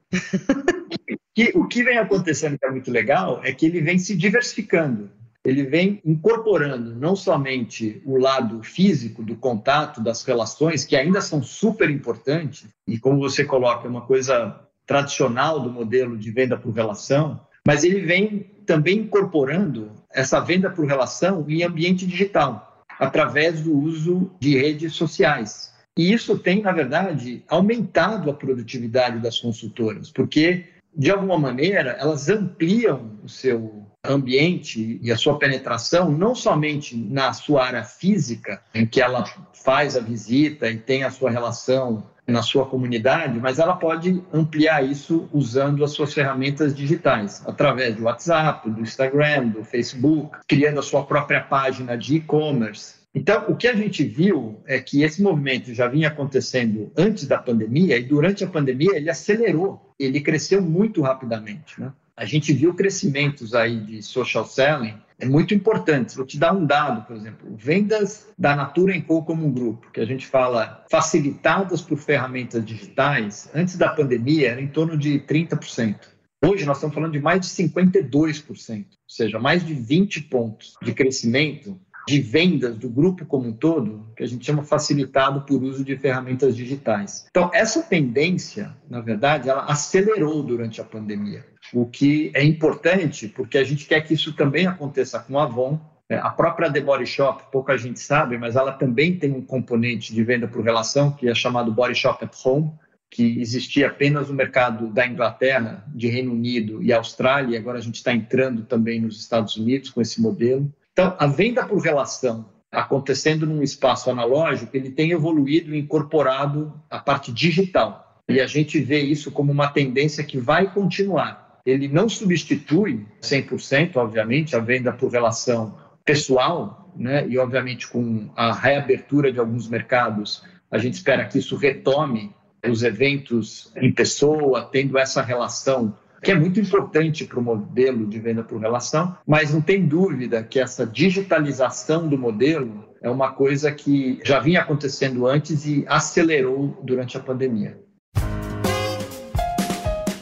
que, 1.35 1.51
o 1.53 1.67
que 1.67 1.83
vem 1.83 1.97
acontecendo 1.97 2.57
que 2.57 2.65
é 2.65 2.71
muito 2.71 2.89
legal 2.89 3.41
é 3.43 3.51
que 3.51 3.65
ele 3.65 3.81
vem 3.81 3.99
se 3.99 4.15
diversificando. 4.15 5.09
Ele 5.43 5.63
vem 5.63 6.01
incorporando 6.05 6.95
não 6.95 7.17
somente 7.17 8.01
o 8.05 8.17
lado 8.17 8.63
físico 8.63 9.21
do 9.21 9.35
contato, 9.35 10.01
das 10.01 10.23
relações, 10.23 10.85
que 10.85 10.95
ainda 10.95 11.19
são 11.19 11.43
super 11.43 11.89
importantes, 11.89 12.65
e 12.87 12.97
como 12.97 13.19
você 13.19 13.43
coloca, 13.43 13.85
é 13.85 13.89
uma 13.89 14.01
coisa 14.01 14.57
tradicional 14.87 15.59
do 15.59 15.69
modelo 15.69 16.17
de 16.17 16.31
venda 16.31 16.57
por 16.57 16.73
relação, 16.73 17.41
mas 17.67 17.83
ele 17.83 17.99
vem 17.99 18.49
também 18.65 18.99
incorporando 18.99 19.91
essa 20.15 20.39
venda 20.39 20.69
por 20.69 20.87
relação 20.87 21.45
em 21.47 21.63
ambiente 21.63 22.07
digital, 22.07 22.83
através 22.97 23.61
do 23.61 23.77
uso 23.77 24.31
de 24.39 24.57
redes 24.57 24.93
sociais. 24.93 25.73
E 25.97 26.11
isso 26.11 26.37
tem, 26.39 26.61
na 26.61 26.71
verdade, 26.71 27.43
aumentado 27.47 28.29
a 28.29 28.33
produtividade 28.33 29.19
das 29.19 29.39
consultoras, 29.39 30.09
porque, 30.09 30.65
de 30.95 31.11
alguma 31.11 31.37
maneira, 31.37 31.91
elas 31.99 32.29
ampliam 32.29 33.11
o 33.23 33.29
seu 33.29 33.85
ambiente 34.09 34.99
e 35.01 35.11
a 35.11 35.17
sua 35.17 35.37
penetração, 35.37 36.11
não 36.11 36.35
somente 36.35 36.95
na 36.95 37.33
sua 37.33 37.65
área 37.65 37.83
física, 37.83 38.61
em 38.73 38.85
que 38.85 39.01
ela 39.01 39.23
faz 39.53 39.95
a 39.95 39.99
visita 39.99 40.69
e 40.69 40.77
tem 40.77 41.03
a 41.03 41.11
sua 41.11 41.29
relação 41.31 42.03
na 42.27 42.41
sua 42.41 42.65
comunidade, 42.65 43.39
mas 43.39 43.59
ela 43.59 43.75
pode 43.75 44.23
ampliar 44.33 44.83
isso 44.83 45.29
usando 45.31 45.83
as 45.83 45.91
suas 45.91 46.13
ferramentas 46.13 46.75
digitais, 46.75 47.43
através 47.45 47.95
do 47.95 48.03
WhatsApp, 48.03 48.69
do 48.69 48.81
Instagram, 48.81 49.49
do 49.49 49.63
Facebook, 49.63 50.37
criando 50.47 50.79
a 50.79 50.83
sua 50.83 51.03
própria 51.03 51.41
página 51.41 51.95
de 51.95 52.15
e-commerce. 52.15 52.95
Então, 53.13 53.45
o 53.47 53.55
que 53.55 53.67
a 53.67 53.75
gente 53.75 54.03
viu 54.03 54.61
é 54.65 54.77
que 54.79 55.03
esse 55.03 55.21
movimento 55.21 55.73
já 55.73 55.87
vinha 55.87 56.09
acontecendo 56.09 56.91
antes 56.97 57.25
da 57.25 57.37
pandemia 57.37 57.97
e 57.97 58.03
durante 58.03 58.43
a 58.43 58.47
pandemia 58.47 58.97
ele 58.97 59.09
acelerou, 59.09 59.93
ele 59.97 60.19
cresceu 60.19 60.61
muito 60.61 61.01
rapidamente. 61.01 61.79
Né? 61.79 61.93
A 62.17 62.23
gente 62.23 62.53
viu 62.53 62.73
crescimentos 62.73 63.53
aí 63.53 63.77
de 63.77 64.01
social 64.01 64.45
selling 64.45 64.95
é 65.19 65.25
muito 65.25 65.53
importante. 65.53 66.15
Vou 66.15 66.25
te 66.25 66.37
dar 66.37 66.53
um 66.53 66.65
dado, 66.65 67.05
por 67.05 67.15
exemplo, 67.15 67.53
vendas 67.57 68.33
da 68.37 68.55
Natura 68.55 68.99
Co 69.01 69.23
como 69.23 69.45
um 69.45 69.51
grupo, 69.51 69.91
que 69.91 69.99
a 69.99 70.05
gente 70.05 70.25
fala 70.25 70.85
facilitadas 70.89 71.81
por 71.81 71.97
ferramentas 71.97 72.65
digitais, 72.65 73.49
antes 73.53 73.77
da 73.77 73.89
pandemia 73.89 74.51
era 74.51 74.61
em 74.61 74.67
torno 74.67 74.97
de 74.97 75.19
30%. 75.19 75.95
Hoje 76.41 76.65
nós 76.65 76.77
estamos 76.77 76.93
falando 76.93 77.13
de 77.13 77.19
mais 77.19 77.41
de 77.41 77.47
52%, 77.47 78.85
ou 78.85 78.85
seja, 79.07 79.39
mais 79.39 79.65
de 79.65 79.73
20 79.73 80.21
pontos 80.23 80.75
de 80.81 80.93
crescimento 80.93 81.77
de 82.07 82.21
vendas 82.21 82.77
do 82.77 82.87
grupo 82.87 83.25
como 83.25 83.47
um 83.47 83.53
todo, 83.53 84.05
que 84.15 84.23
a 84.23 84.27
gente 84.27 84.45
chama 84.45 84.63
facilitado 84.63 85.41
por 85.41 85.63
uso 85.63 85.83
de 85.83 85.97
ferramentas 85.97 86.55
digitais. 86.55 87.25
Então, 87.29 87.49
essa 87.53 87.81
tendência, 87.81 88.75
na 88.87 89.01
verdade, 89.01 89.49
ela 89.49 89.65
acelerou 89.65 90.43
durante 90.43 90.79
a 90.79 90.83
pandemia, 90.83 91.43
o 91.73 91.85
que 91.85 92.31
é 92.33 92.43
importante 92.43 93.27
porque 93.27 93.57
a 93.57 93.63
gente 93.63 93.85
quer 93.85 94.01
que 94.01 94.13
isso 94.13 94.33
também 94.33 94.67
aconteça 94.67 95.19
com 95.19 95.39
a 95.39 95.43
Avon. 95.43 95.79
É, 96.07 96.17
a 96.17 96.29
própria 96.29 96.71
The 96.71 96.81
Body 96.81 97.05
Shop, 97.05 97.43
pouca 97.51 97.77
gente 97.77 97.99
sabe, 97.99 98.37
mas 98.37 98.55
ela 98.55 98.71
também 98.71 99.17
tem 99.17 99.31
um 99.31 99.41
componente 99.41 100.13
de 100.13 100.23
venda 100.23 100.47
por 100.47 100.63
relação 100.63 101.11
que 101.11 101.27
é 101.27 101.33
chamado 101.33 101.71
Body 101.71 101.95
Shop 101.95 102.23
at 102.23 102.35
Home, 102.45 102.71
que 103.09 103.39
existia 103.39 103.87
apenas 103.87 104.29
no 104.29 104.35
mercado 104.35 104.87
da 104.87 105.07
Inglaterra, 105.07 105.83
de 105.87 106.07
Reino 106.07 106.31
Unido 106.31 106.83
e 106.83 106.93
Austrália, 106.93 107.55
e 107.55 107.57
agora 107.57 107.79
a 107.79 107.81
gente 107.81 107.95
está 107.95 108.13
entrando 108.13 108.63
também 108.63 109.01
nos 109.01 109.19
Estados 109.19 109.55
Unidos 109.55 109.89
com 109.89 110.01
esse 110.01 110.21
modelo. 110.21 110.71
Então, 110.91 111.15
a 111.17 111.25
venda 111.25 111.65
por 111.65 111.79
relação 111.79 112.45
acontecendo 112.71 113.45
num 113.45 113.63
espaço 113.63 114.09
analógico, 114.09 114.75
ele 114.75 114.91
tem 114.91 115.11
evoluído 115.11 115.73
e 115.73 115.79
incorporado 115.79 116.73
a 116.89 116.99
parte 116.99 117.31
digital. 117.31 118.23
E 118.27 118.39
a 118.39 118.47
gente 118.47 118.79
vê 118.79 118.99
isso 118.99 119.31
como 119.31 119.51
uma 119.51 119.69
tendência 119.69 120.23
que 120.23 120.37
vai 120.37 120.71
continuar. 120.71 121.44
Ele 121.65 121.87
não 121.87 122.07
substitui 122.07 123.05
100%, 123.21 123.95
obviamente, 123.95 124.55
a 124.55 124.59
venda 124.59 124.91
por 124.93 125.11
relação 125.11 125.75
pessoal, 126.05 126.91
né? 126.95 127.27
e 127.27 127.39
obviamente 127.39 127.87
com 127.87 128.29
a 128.35 128.53
reabertura 128.53 129.31
de 129.31 129.39
alguns 129.39 129.67
mercados, 129.67 130.43
a 130.69 130.77
gente 130.77 130.93
espera 130.93 131.25
que 131.25 131.39
isso 131.39 131.55
retome 131.55 132.31
os 132.69 132.83
eventos 132.83 133.71
em 133.75 133.91
pessoa, 133.91 134.69
tendo 134.71 134.97
essa 134.97 135.23
relação 135.23 135.97
que 136.21 136.31
é 136.31 136.35
muito 136.35 136.59
importante 136.59 137.25
para 137.25 137.39
o 137.39 137.43
modelo 137.43 138.07
de 138.07 138.19
venda 138.19 138.43
por 138.43 138.59
relação, 138.59 139.15
mas 139.27 139.53
não 139.53 139.61
tem 139.61 139.85
dúvida 139.85 140.43
que 140.43 140.59
essa 140.59 140.85
digitalização 140.85 142.07
do 142.07 142.17
modelo 142.17 142.85
é 143.01 143.09
uma 143.09 143.31
coisa 143.31 143.71
que 143.71 144.19
já 144.23 144.39
vinha 144.39 144.61
acontecendo 144.61 145.27
antes 145.27 145.65
e 145.65 145.83
acelerou 145.87 146.79
durante 146.83 147.17
a 147.17 147.19
pandemia. 147.19 147.79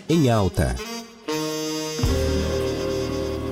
Em 0.10 0.30
alta. 0.30 0.76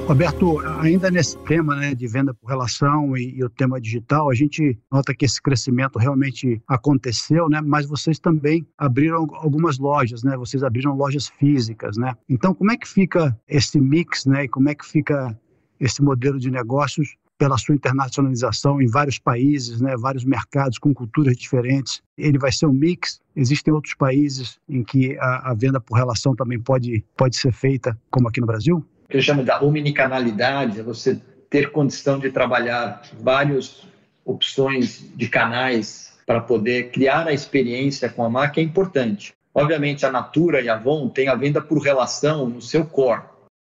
Roberto, 0.07 0.59
ainda 0.79 1.09
nesse 1.09 1.37
tema 1.39 1.75
né, 1.75 1.95
de 1.95 2.07
venda 2.07 2.33
por 2.33 2.47
relação 2.47 3.15
e, 3.15 3.37
e, 3.37 3.43
o 3.43 3.49
tema 3.49 3.79
digital, 3.79 4.29
a 4.29 4.33
gente 4.33 4.77
nota 4.91 5.13
que 5.13 5.25
esse 5.25 5.41
crescimento 5.41 5.97
realmente 5.97 6.61
aconteceu, 6.67 7.47
né? 7.47 7.61
Mas 7.61 7.85
vocês 7.85 8.19
também 8.19 8.67
abriram 8.77 9.27
algumas 9.35 9.79
lojas, 9.79 10.23
né? 10.23 10.35
Vocês 10.35 10.63
abriram 10.63 10.95
lojas 10.95 11.27
físicas, 11.27 11.97
né? 11.97 12.13
Então, 12.27 12.53
como 12.53 12.71
é 12.71 12.77
que 12.77 12.87
fica 12.87 13.37
esse 13.47 13.79
mix, 13.79 14.25
né? 14.25 14.43
E 14.43 14.47
como 14.49 14.69
é 14.69 14.75
que 14.75 14.85
fica 14.85 15.37
esse 15.79 16.01
modelo 16.01 16.37
de 16.37 16.51
negócios 16.51 17.15
pela 17.41 17.57
sua 17.57 17.73
internacionalização 17.73 18.79
em 18.79 18.85
vários 18.85 19.17
países, 19.17 19.81
né, 19.81 19.97
vários 19.97 20.23
mercados 20.23 20.77
com 20.77 20.93
culturas 20.93 21.35
diferentes. 21.35 21.99
Ele 22.15 22.37
vai 22.37 22.51
ser 22.51 22.67
um 22.67 22.71
mix. 22.71 23.19
Existem 23.35 23.73
outros 23.73 23.95
países 23.95 24.59
em 24.69 24.83
que 24.83 25.17
a, 25.17 25.49
a 25.49 25.53
venda 25.55 25.81
por 25.81 25.95
relação 25.95 26.35
também 26.35 26.59
pode, 26.59 27.03
pode 27.17 27.35
ser 27.35 27.51
feita, 27.51 27.99
como 28.11 28.27
aqui 28.27 28.39
no 28.39 28.45
Brasil? 28.45 28.85
Que 29.11 29.17
eu 29.17 29.21
chamo 29.21 29.43
da 29.43 29.61
omnicanalidade, 29.61 30.79
é 30.79 30.83
você 30.83 31.19
ter 31.49 31.71
condição 31.71 32.17
de 32.17 32.31
trabalhar 32.31 33.01
várias 33.19 33.85
opções 34.25 35.05
de 35.15 35.27
canais 35.27 36.13
para 36.25 36.39
poder 36.39 36.91
criar 36.91 37.27
a 37.27 37.33
experiência 37.33 38.07
com 38.07 38.23
a 38.23 38.29
marca 38.29 38.61
é 38.61 38.63
importante. 38.63 39.33
Obviamente, 39.53 40.05
a 40.05 40.11
Natura 40.11 40.61
e 40.61 40.69
a 40.69 40.75
Avon 40.75 41.09
têm 41.09 41.27
a 41.27 41.35
venda 41.35 41.61
por 41.61 41.79
relação 41.79 42.47
no 42.47 42.61
seu 42.61 42.85
core, 42.85 43.23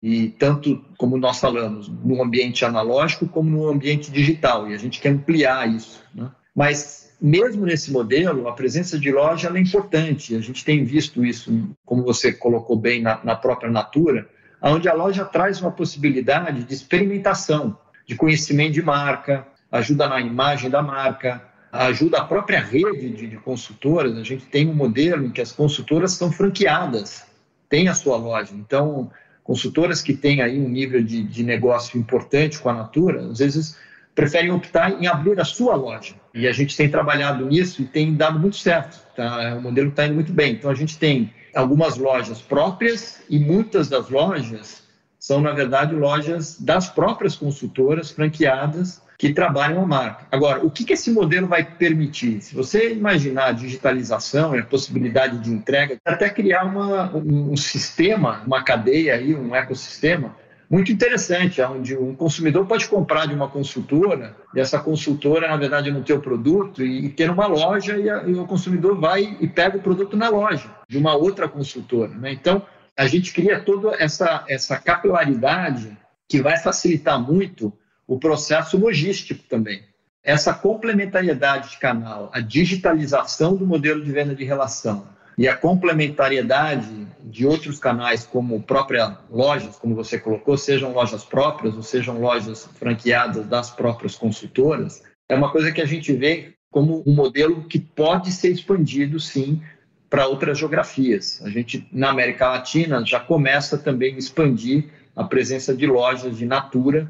e 0.04 0.30
tanto 0.30 0.86
como 0.96 1.18
nós 1.18 1.40
falamos, 1.40 1.88
no 1.88 2.22
ambiente 2.22 2.64
analógico 2.64 3.28
como 3.28 3.50
no 3.50 3.68
ambiente 3.68 4.12
digital, 4.12 4.70
e 4.70 4.76
a 4.76 4.78
gente 4.78 5.02
quer 5.02 5.10
ampliar 5.10 5.68
isso. 5.68 6.04
Né? 6.14 6.30
Mas, 6.56 7.16
mesmo 7.20 7.66
nesse 7.66 7.92
modelo, 7.92 8.48
a 8.48 8.54
presença 8.54 9.00
de 9.00 9.12
loja 9.12 9.52
é 9.52 9.60
importante, 9.60 10.36
a 10.36 10.40
gente 10.40 10.64
tem 10.64 10.84
visto 10.84 11.26
isso, 11.26 11.52
como 11.84 12.04
você 12.04 12.32
colocou 12.32 12.78
bem 12.78 13.02
na, 13.02 13.20
na 13.24 13.36
própria 13.36 13.72
Natura, 13.72 14.30
onde 14.62 14.88
a 14.88 14.94
loja 14.94 15.26
traz 15.26 15.60
uma 15.62 15.72
possibilidade 15.72 16.64
de 16.64 16.74
experimentação, 16.74 17.78
de 18.06 18.16
conhecimento 18.16 18.74
de 18.74 18.82
marca, 18.82 19.48
ajuda 19.72 20.08
na 20.08 20.20
imagem 20.20 20.70
da 20.70 20.82
marca, 20.82 21.42
ajuda 21.72 22.20
a 22.20 22.26
própria 22.26 22.60
rede 22.60 23.10
de, 23.10 23.28
de 23.28 23.38
consultoras. 23.38 24.18
A 24.18 24.24
gente 24.24 24.46
tem 24.46 24.68
um 24.68 24.74
modelo 24.74 25.26
em 25.26 25.32
que 25.32 25.42
as 25.42 25.52
consultoras 25.52 26.12
são 26.12 26.32
franqueadas, 26.32 27.26
têm 27.70 27.88
a 27.88 27.94
sua 27.94 28.18
loja. 28.18 28.54
Então, 28.54 29.10
consultoras 29.44 30.02
que 30.02 30.14
têm 30.14 30.42
aí 30.42 30.60
um 30.60 30.70
nível 30.70 31.02
de, 31.02 31.24
de 31.24 31.44
negócio 31.44 31.98
importante 31.98 32.60
com 32.60 32.70
a 32.70 32.74
Natura, 32.74 33.22
às 33.28 33.40
vezes 33.40 33.78
preferem 34.14 34.52
optar 34.52 35.02
em 35.02 35.08
abrir 35.08 35.40
a 35.40 35.46
sua 35.46 35.74
loja. 35.76 36.16
E 36.34 36.48
a 36.48 36.52
gente 36.52 36.76
tem 36.76 36.90
trabalhado 36.90 37.46
nisso 37.46 37.82
e 37.82 37.86
tem 37.86 38.14
dado 38.14 38.38
muito 38.38 38.58
certo. 38.58 39.00
Tá? 39.16 39.56
O 39.56 39.62
modelo 39.62 39.90
está 39.90 40.06
indo 40.06 40.16
muito 40.16 40.34
bem. 40.34 40.54
Então, 40.54 40.70
a 40.70 40.76
gente 40.76 41.00
tem 41.00 41.34
algumas 41.56 41.98
lojas 41.98 42.42
próprias 42.42 43.22
e 43.30 43.40
muitas 43.40 43.90
das 43.90 44.10
lojas 44.10 44.84
são, 45.20 45.40
na 45.40 45.52
verdade, 45.52 45.94
lojas 45.94 46.60
das 46.60 46.90
próprias 46.90 47.36
consultoras 47.36 48.10
franqueadas 48.12 49.02
que 49.22 49.32
trabalham 49.32 49.84
a 49.84 49.86
marca. 49.86 50.26
Agora, 50.32 50.66
o 50.66 50.72
que, 50.72 50.92
esse 50.92 51.12
modelo 51.12 51.46
vai 51.46 51.64
permitir? 51.64 52.42
Se 52.42 52.56
você 52.56 52.92
imaginar 52.92 53.50
a 53.50 53.52
digitalização 53.52 54.56
e 54.56 54.60
a 54.60 54.66
possibilidade 54.66 55.38
de 55.38 55.52
entrega, 55.52 55.98
até 56.04 56.28
criar 56.28 56.64
uma, 56.64 57.16
um, 57.16 57.52
um 57.52 57.56
sistema, 57.56 58.42
uma 58.48 58.64
cadeia, 58.64 59.14
aí, 59.14 59.36
um 59.36 59.56
ecossistema 59.56 60.36
muito 60.72 60.90
interessante, 60.90 61.62
onde 61.62 61.98
um 61.98 62.16
consumidor 62.16 62.66
pode 62.66 62.88
comprar 62.88 63.26
de 63.26 63.36
uma 63.36 63.50
consultora 63.50 64.34
e 64.56 64.60
essa 64.62 64.80
consultora, 64.80 65.50
na 65.50 65.58
verdade, 65.58 65.92
não 65.92 66.02
ter 66.02 66.14
o 66.14 66.22
produto 66.22 66.82
e, 66.82 67.10
ter 67.10 67.30
uma 67.30 67.46
loja 67.46 67.98
e, 67.98 68.10
a, 68.10 68.24
e, 68.24 68.34
o 68.36 68.48
consumidor 68.48 68.98
vai 68.98 69.36
e 69.42 69.48
pega 69.50 69.78
o 69.78 69.82
produto 69.82 70.16
na 70.16 70.30
loja 70.30 70.70
de 70.88 70.98
uma 70.98 71.14
outra 71.14 71.50
consultora. 71.50 72.16
Né? 72.16 72.32
Então, 72.32 72.66
a 72.98 73.06
gente 73.06 73.34
cria 73.34 73.60
toda 73.60 74.02
essa, 74.02 74.46
essa 74.48 74.78
capilaridade 74.78 75.98
que 76.30 76.42
vai 76.42 76.58
facilitar 76.58 77.22
muito 77.22 77.74
o 78.08 78.18
processo 78.18 78.78
logístico 78.78 79.44
também. 79.50 79.84
Essa 80.24 80.54
complementariedade 80.54 81.72
de 81.72 81.80
canal, 81.80 82.30
a 82.32 82.40
digitalização 82.40 83.58
do 83.58 83.68
modelo 83.68 84.02
de 84.02 84.12
venda 84.12 84.34
de 84.34 84.46
relação 84.46 85.06
e 85.38 85.48
a 85.48 85.56
complementariedade 85.56 87.08
de 87.24 87.46
outros 87.46 87.80
canais, 87.80 88.26
como 88.26 88.62
próprias 88.62 89.14
lojas, 89.30 89.78
como 89.78 89.96
você 89.96 90.20
colocou, 90.20 90.58
sejam 90.58 90.92
lojas 90.92 91.24
próprias 91.24 91.76
ou 91.76 91.84
sejam 91.84 92.20
lojas 92.20 92.68
franqueadas 92.76 93.48
das 93.48 93.70
próprias 93.70 94.16
consultoras, 94.16 95.02
é 95.30 95.36
uma 95.36 95.52
coisa 95.52 95.72
que 95.72 95.82
a 95.82 95.86
gente 95.86 96.12
vê 96.14 96.54
como 96.70 97.04
um 97.06 97.14
modelo 97.14 97.64
que 97.64 97.80
pode 97.80 98.32
ser 98.32 98.50
expandido, 98.50 99.20
sim, 99.20 99.62
para 100.10 100.28
outras 100.28 100.58
geografias. 100.58 101.42
A 101.44 101.50
gente, 101.50 101.88
na 101.92 102.10
América 102.10 102.50
Latina, 102.50 103.04
já 103.06 103.20
começa 103.20 103.78
também 103.78 104.16
a 104.16 104.18
expandir 104.18 104.90
a 105.16 105.24
presença 105.24 105.74
de 105.74 105.86
lojas 105.88 106.38
de 106.38 106.46
Natura 106.46 107.10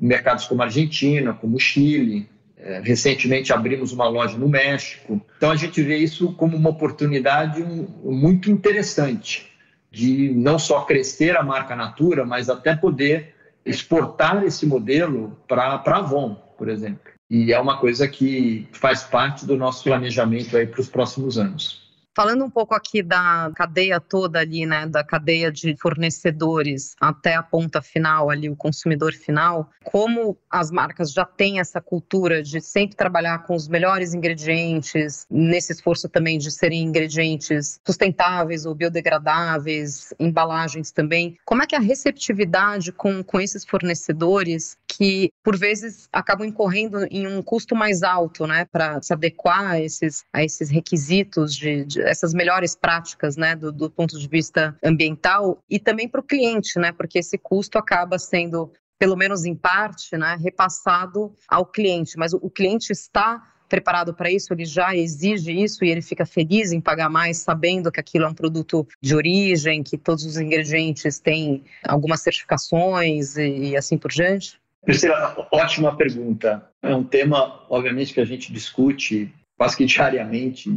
em 0.00 0.06
mercados 0.06 0.46
como 0.46 0.62
Argentina, 0.62 1.32
como 1.32 1.58
Chile. 1.58 2.28
É, 2.64 2.80
recentemente 2.80 3.52
abrimos 3.52 3.92
uma 3.92 4.08
loja 4.08 4.38
no 4.38 4.48
México. 4.48 5.20
Então 5.36 5.50
a 5.50 5.56
gente 5.56 5.82
vê 5.82 5.96
isso 5.96 6.32
como 6.34 6.56
uma 6.56 6.70
oportunidade 6.70 7.60
muito 8.04 8.50
interessante 8.52 9.50
de 9.90 10.32
não 10.32 10.60
só 10.60 10.82
crescer 10.82 11.36
a 11.36 11.42
marca 11.42 11.74
Natura, 11.74 12.24
mas 12.24 12.48
até 12.48 12.74
poder 12.74 13.34
exportar 13.66 14.44
esse 14.44 14.64
modelo 14.64 15.36
para 15.48 15.64
a 15.64 15.96
Avon, 15.98 16.34
por 16.56 16.68
exemplo. 16.68 17.12
E 17.28 17.52
é 17.52 17.58
uma 17.58 17.78
coisa 17.78 18.06
que 18.06 18.68
faz 18.72 19.02
parte 19.02 19.44
do 19.44 19.56
nosso 19.56 19.82
planejamento 19.82 20.56
aí 20.56 20.66
para 20.66 20.80
os 20.80 20.88
próximos 20.88 21.36
anos. 21.36 21.81
Falando 22.14 22.44
um 22.44 22.50
pouco 22.50 22.74
aqui 22.74 23.02
da 23.02 23.50
cadeia 23.54 23.98
toda 23.98 24.38
ali, 24.40 24.66
né, 24.66 24.86
da 24.86 25.02
cadeia 25.02 25.50
de 25.50 25.74
fornecedores 25.76 26.94
até 27.00 27.34
a 27.34 27.42
ponta 27.42 27.80
final 27.80 28.28
ali, 28.28 28.50
o 28.50 28.56
consumidor 28.56 29.14
final, 29.14 29.70
como 29.82 30.36
as 30.50 30.70
marcas 30.70 31.10
já 31.10 31.24
têm 31.24 31.58
essa 31.58 31.80
cultura 31.80 32.42
de 32.42 32.60
sempre 32.60 32.96
trabalhar 32.96 33.46
com 33.46 33.54
os 33.54 33.66
melhores 33.66 34.12
ingredientes, 34.12 35.26
nesse 35.30 35.72
esforço 35.72 36.06
também 36.06 36.38
de 36.38 36.50
serem 36.50 36.82
ingredientes 36.82 37.80
sustentáveis 37.86 38.66
ou 38.66 38.74
biodegradáveis, 38.74 40.12
embalagens 40.20 40.90
também, 40.90 41.38
como 41.46 41.62
é 41.62 41.66
que 41.66 41.74
é 41.74 41.78
a 41.78 41.80
receptividade 41.80 42.92
com, 42.92 43.24
com 43.24 43.40
esses 43.40 43.64
fornecedores 43.64 44.76
que, 44.92 45.32
por 45.42 45.56
vezes, 45.56 46.06
acabam 46.12 46.46
incorrendo 46.46 47.06
em 47.10 47.26
um 47.26 47.42
custo 47.42 47.74
mais 47.74 48.02
alto, 48.02 48.46
né, 48.46 48.66
para 48.70 49.00
se 49.00 49.12
adequar 49.12 49.72
a 49.72 49.80
esses, 49.80 50.22
a 50.30 50.44
esses 50.44 50.68
requisitos 50.68 51.54
de, 51.54 51.86
de 51.86 52.02
essas 52.02 52.34
melhores 52.34 52.76
práticas, 52.76 53.34
né, 53.36 53.56
do, 53.56 53.72
do 53.72 53.90
ponto 53.90 54.18
de 54.18 54.28
vista 54.28 54.76
ambiental 54.84 55.58
e 55.68 55.78
também 55.78 56.06
para 56.06 56.20
o 56.20 56.24
cliente, 56.24 56.78
né, 56.78 56.92
porque 56.92 57.18
esse 57.18 57.38
custo 57.38 57.78
acaba 57.78 58.18
sendo 58.18 58.70
pelo 58.98 59.16
menos 59.16 59.44
em 59.44 59.54
parte, 59.54 60.16
né, 60.16 60.36
repassado 60.40 61.34
ao 61.48 61.64
cliente, 61.64 62.18
mas 62.18 62.34
o, 62.34 62.36
o 62.42 62.50
cliente 62.50 62.92
está 62.92 63.42
preparado 63.68 64.12
para 64.12 64.30
isso, 64.30 64.52
ele 64.52 64.66
já 64.66 64.94
exige 64.94 65.50
isso 65.50 65.82
e 65.82 65.90
ele 65.90 66.02
fica 66.02 66.26
feliz 66.26 66.72
em 66.72 66.80
pagar 66.80 67.08
mais, 67.08 67.38
sabendo 67.38 67.90
que 67.90 67.98
aquilo 67.98 68.26
é 68.26 68.28
um 68.28 68.34
produto 68.34 68.86
de 69.00 69.16
origem, 69.16 69.82
que 69.82 69.96
todos 69.96 70.26
os 70.26 70.36
ingredientes 70.36 71.18
têm 71.18 71.64
algumas 71.82 72.20
certificações 72.20 73.38
e, 73.38 73.70
e 73.70 73.76
assim 73.76 73.96
por 73.96 74.10
diante? 74.10 74.60
Priscila, 74.84 75.48
ótima 75.52 75.96
pergunta. 75.96 76.68
É 76.82 76.94
um 76.94 77.04
tema, 77.04 77.64
obviamente, 77.68 78.12
que 78.12 78.20
a 78.20 78.24
gente 78.24 78.52
discute 78.52 79.32
quase 79.56 79.76
que 79.76 79.84
diariamente 79.84 80.70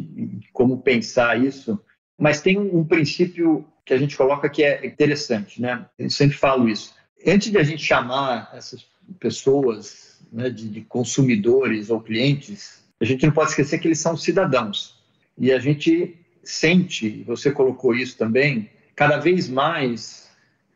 como 0.53 0.81
pensar 0.81 1.43
isso, 1.43 1.79
mas 2.17 2.41
tem 2.41 2.57
um 2.57 2.83
princípio 2.83 3.65
que 3.83 3.93
a 3.93 3.97
gente 3.97 4.15
coloca 4.15 4.49
que 4.49 4.63
é 4.63 4.85
interessante, 4.85 5.61
né? 5.61 5.85
Eu 5.97 6.09
sempre 6.09 6.37
falo 6.37 6.69
isso. 6.69 6.93
Antes 7.25 7.51
de 7.51 7.57
a 7.57 7.63
gente 7.63 7.83
chamar 7.83 8.51
essas 8.53 8.85
pessoas 9.19 10.19
né, 10.31 10.49
de, 10.49 10.69
de 10.69 10.81
consumidores 10.81 11.89
ou 11.89 11.99
clientes, 11.99 12.83
a 12.99 13.05
gente 13.05 13.25
não 13.25 13.33
pode 13.33 13.49
esquecer 13.49 13.79
que 13.79 13.87
eles 13.87 13.99
são 13.99 14.15
cidadãos. 14.15 14.99
E 15.37 15.51
a 15.51 15.59
gente 15.59 16.15
sente, 16.43 17.23
você 17.23 17.51
colocou 17.51 17.93
isso 17.93 18.17
também, 18.17 18.69
cada 18.95 19.17
vez 19.17 19.49
mais 19.49 20.29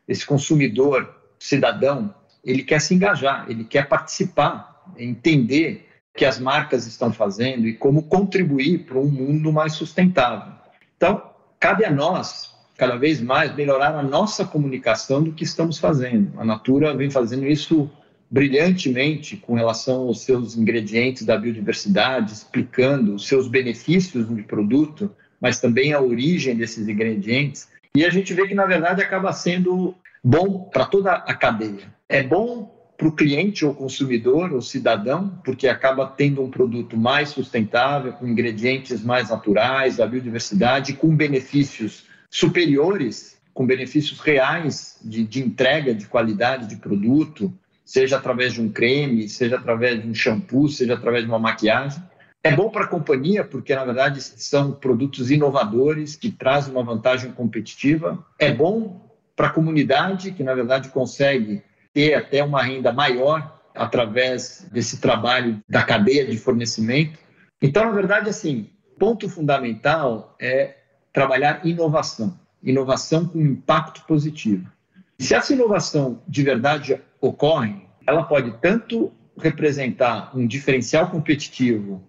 esse 0.06 0.26
consumidor 0.26 1.14
cidadão, 1.38 2.14
ele 2.44 2.62
quer 2.62 2.80
se 2.80 2.94
engajar, 2.94 3.46
ele 3.48 3.64
quer 3.64 3.88
participar, 3.88 4.84
entender 4.98 5.88
que 6.14 6.24
as 6.24 6.38
marcas 6.38 6.86
estão 6.86 7.12
fazendo 7.12 7.66
e 7.66 7.74
como 7.74 8.02
contribuir 8.02 8.80
para 8.80 8.98
um 8.98 9.08
mundo 9.08 9.52
mais 9.52 9.74
sustentável. 9.74 10.52
Então, 10.96 11.22
cabe 11.58 11.84
a 11.84 11.90
nós, 11.90 12.54
cada 12.76 12.96
vez 12.96 13.20
mais, 13.20 13.54
melhorar 13.54 13.94
a 13.94 14.02
nossa 14.02 14.44
comunicação 14.44 15.22
do 15.22 15.32
que 15.32 15.44
estamos 15.44 15.78
fazendo. 15.78 16.38
A 16.40 16.44
Natura 16.44 16.94
vem 16.94 17.10
fazendo 17.10 17.46
isso 17.46 17.90
brilhantemente 18.30 19.36
com 19.36 19.54
relação 19.54 20.02
aos 20.02 20.22
seus 20.22 20.56
ingredientes 20.56 21.24
da 21.24 21.36
biodiversidade, 21.36 22.32
explicando 22.32 23.14
os 23.14 23.26
seus 23.26 23.48
benefícios 23.48 24.28
de 24.28 24.42
produto, 24.42 25.10
mas 25.40 25.58
também 25.58 25.92
a 25.92 26.00
origem 26.00 26.56
desses 26.56 26.88
ingredientes. 26.88 27.68
E 27.94 28.04
a 28.04 28.10
gente 28.10 28.32
vê 28.32 28.46
que, 28.46 28.54
na 28.54 28.66
verdade, 28.66 29.02
acaba 29.02 29.32
sendo 29.32 29.94
bom 30.22 30.68
para 30.72 30.84
toda 30.84 31.12
a 31.12 31.34
cadeia. 31.34 31.92
É 32.10 32.24
bom 32.24 32.68
para 32.98 33.06
o 33.06 33.12
cliente 33.12 33.64
ou 33.64 33.72
consumidor 33.72 34.52
ou 34.52 34.60
cidadão, 34.60 35.40
porque 35.44 35.68
acaba 35.68 36.08
tendo 36.08 36.42
um 36.42 36.50
produto 36.50 36.96
mais 36.96 37.28
sustentável, 37.28 38.12
com 38.12 38.26
ingredientes 38.26 39.04
mais 39.04 39.30
naturais, 39.30 39.98
da 39.98 40.08
biodiversidade, 40.08 40.94
com 40.94 41.14
benefícios 41.14 42.02
superiores, 42.28 43.40
com 43.54 43.64
benefícios 43.64 44.18
reais 44.18 44.98
de, 45.04 45.22
de 45.22 45.40
entrega 45.40 45.94
de 45.94 46.06
qualidade 46.06 46.66
de 46.66 46.76
produto, 46.76 47.52
seja 47.84 48.16
através 48.16 48.54
de 48.54 48.60
um 48.60 48.68
creme, 48.68 49.28
seja 49.28 49.54
através 49.54 50.02
de 50.02 50.08
um 50.08 50.14
shampoo, 50.14 50.68
seja 50.68 50.94
através 50.94 51.22
de 51.22 51.30
uma 51.30 51.38
maquiagem. 51.38 52.02
É 52.42 52.50
bom 52.50 52.70
para 52.70 52.86
a 52.86 52.88
companhia, 52.88 53.44
porque 53.44 53.72
na 53.72 53.84
verdade 53.84 54.20
são 54.20 54.72
produtos 54.72 55.30
inovadores 55.30 56.16
que 56.16 56.28
trazem 56.28 56.72
uma 56.72 56.82
vantagem 56.82 57.30
competitiva. 57.30 58.26
É 58.36 58.52
bom 58.52 59.08
para 59.36 59.46
a 59.46 59.50
comunidade, 59.50 60.32
que 60.32 60.42
na 60.42 60.54
verdade 60.54 60.88
consegue 60.88 61.62
ter 61.92 62.14
até 62.14 62.42
uma 62.42 62.62
renda 62.62 62.92
maior 62.92 63.60
através 63.74 64.66
desse 64.70 65.00
trabalho 65.00 65.60
da 65.68 65.82
cadeia 65.82 66.26
de 66.26 66.36
fornecimento. 66.36 67.18
Então, 67.62 67.84
na 67.84 67.92
verdade, 67.92 68.28
assim, 68.28 68.68
ponto 68.98 69.28
fundamental 69.28 70.36
é 70.40 70.76
trabalhar 71.12 71.66
inovação, 71.66 72.38
inovação 72.62 73.26
com 73.26 73.40
impacto 73.40 74.04
positivo. 74.06 74.70
Se 75.18 75.34
essa 75.34 75.52
inovação 75.52 76.22
de 76.26 76.42
verdade 76.42 77.00
ocorre, 77.20 77.86
ela 78.06 78.22
pode 78.22 78.52
tanto 78.60 79.12
representar 79.38 80.36
um 80.36 80.46
diferencial 80.46 81.10
competitivo 81.10 82.02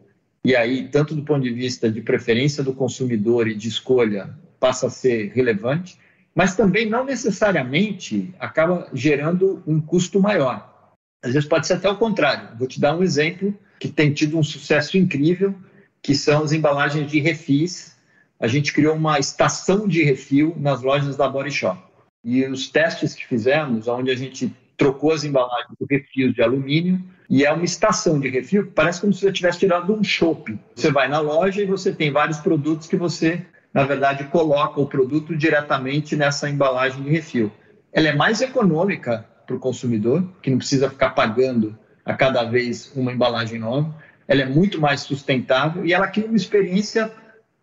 e 0.44 0.56
aí 0.56 0.88
tanto 0.88 1.14
do 1.16 1.24
ponto 1.24 1.42
de 1.42 1.52
vista 1.52 1.92
de 1.92 2.02
preferência 2.02 2.64
do 2.64 2.74
consumidor 2.74 3.48
e 3.48 3.56
de 3.56 3.68
escolha 3.68 4.36
passa 4.60 4.88
a 4.88 4.90
ser 4.90 5.32
relevante, 5.34 5.98
mas 6.34 6.56
também 6.56 6.90
não 6.90 7.06
necessariamente 7.06 8.34
acaba 8.40 8.88
gerando 8.94 9.62
um 9.68 9.80
custo 9.82 10.20
maior. 10.20 10.70
Às 11.24 11.34
vezes 11.34 11.48
pode 11.48 11.68
ser 11.68 11.74
até 11.74 11.90
o 11.90 11.98
contrário. 11.98 12.58
Vou 12.58 12.68
te 12.68 12.80
dar 12.80 12.96
um 12.96 13.04
exemplo 13.04 13.54
que 13.80 13.88
tem 13.88 14.14
tido 14.14 14.38
um 14.38 14.44
sucesso 14.44 14.98
incrível, 14.98 15.54
que 16.02 16.16
são 16.16 16.44
as 16.44 16.52
embalagens 16.52 17.10
de 17.10 17.20
refis. 17.20 17.96
A 18.40 18.48
gente 18.48 18.74
criou 18.74 18.96
uma 18.96 19.20
estação 19.20 19.88
de 19.88 20.04
refil 20.04 20.56
nas 20.58 20.82
lojas 20.82 21.16
da 21.16 21.28
Body 21.28 21.52
Shop. 21.52 21.80
E 22.24 22.46
os 22.46 22.70
testes 22.70 23.14
que 23.14 23.26
fizemos, 23.26 23.88
onde 23.88 24.10
a 24.12 24.16
gente 24.16 24.56
trocou 24.78 25.12
as 25.12 25.24
embalagens 25.24 25.76
do 25.80 25.86
refil 25.88 26.34
de 26.34 26.42
alumínio 26.42 27.04
e 27.30 27.46
é 27.46 27.52
uma 27.52 27.64
estação 27.64 28.20
de 28.20 28.28
refil, 28.30 28.72
parece 28.74 29.00
como 29.00 29.14
se 29.14 29.22
você 29.22 29.32
tivesse 29.32 29.60
tirado 29.60 29.94
um 29.94 30.04
shopping. 30.04 30.60
Você 30.76 30.92
vai 30.92 31.08
na 31.08 31.20
loja 31.20 31.62
e 31.62 31.66
você 31.66 31.94
tem 31.94 32.12
vários 32.12 32.40
produtos 32.40 32.88
que 32.88 32.96
você 32.96 33.46
na 33.74 33.84
verdade, 33.86 34.26
coloca 34.26 34.82
o 34.82 34.86
produto 34.86 35.36
diretamente 35.36 36.16
nessa 36.16 36.50
embalagem 36.50 37.04
de 37.04 37.10
refil. 37.10 37.52
Ela 37.94 38.10
é 38.10 38.16
mais 38.16 38.42
econômica 38.42 39.26
para 39.48 39.56
o 39.56 39.60
consumidor, 39.60 40.28
que 40.42 40.50
não 40.50 40.58
precisa 40.58 40.90
ficar 40.90 41.12
pagando 41.12 41.78
a 42.06 42.14
cada 42.14 42.44
vez 42.44 42.92
uma 42.96 43.12
embalagem 43.14 43.60
nova. 43.60 43.94
Ela 44.28 44.42
é 44.42 44.46
muito 44.46 44.80
mais 44.80 45.02
sustentável 45.02 45.86
e 45.86 45.94
ela 45.94 46.08
cria 46.08 46.28
uma 46.28 46.36
experiência 46.36 47.12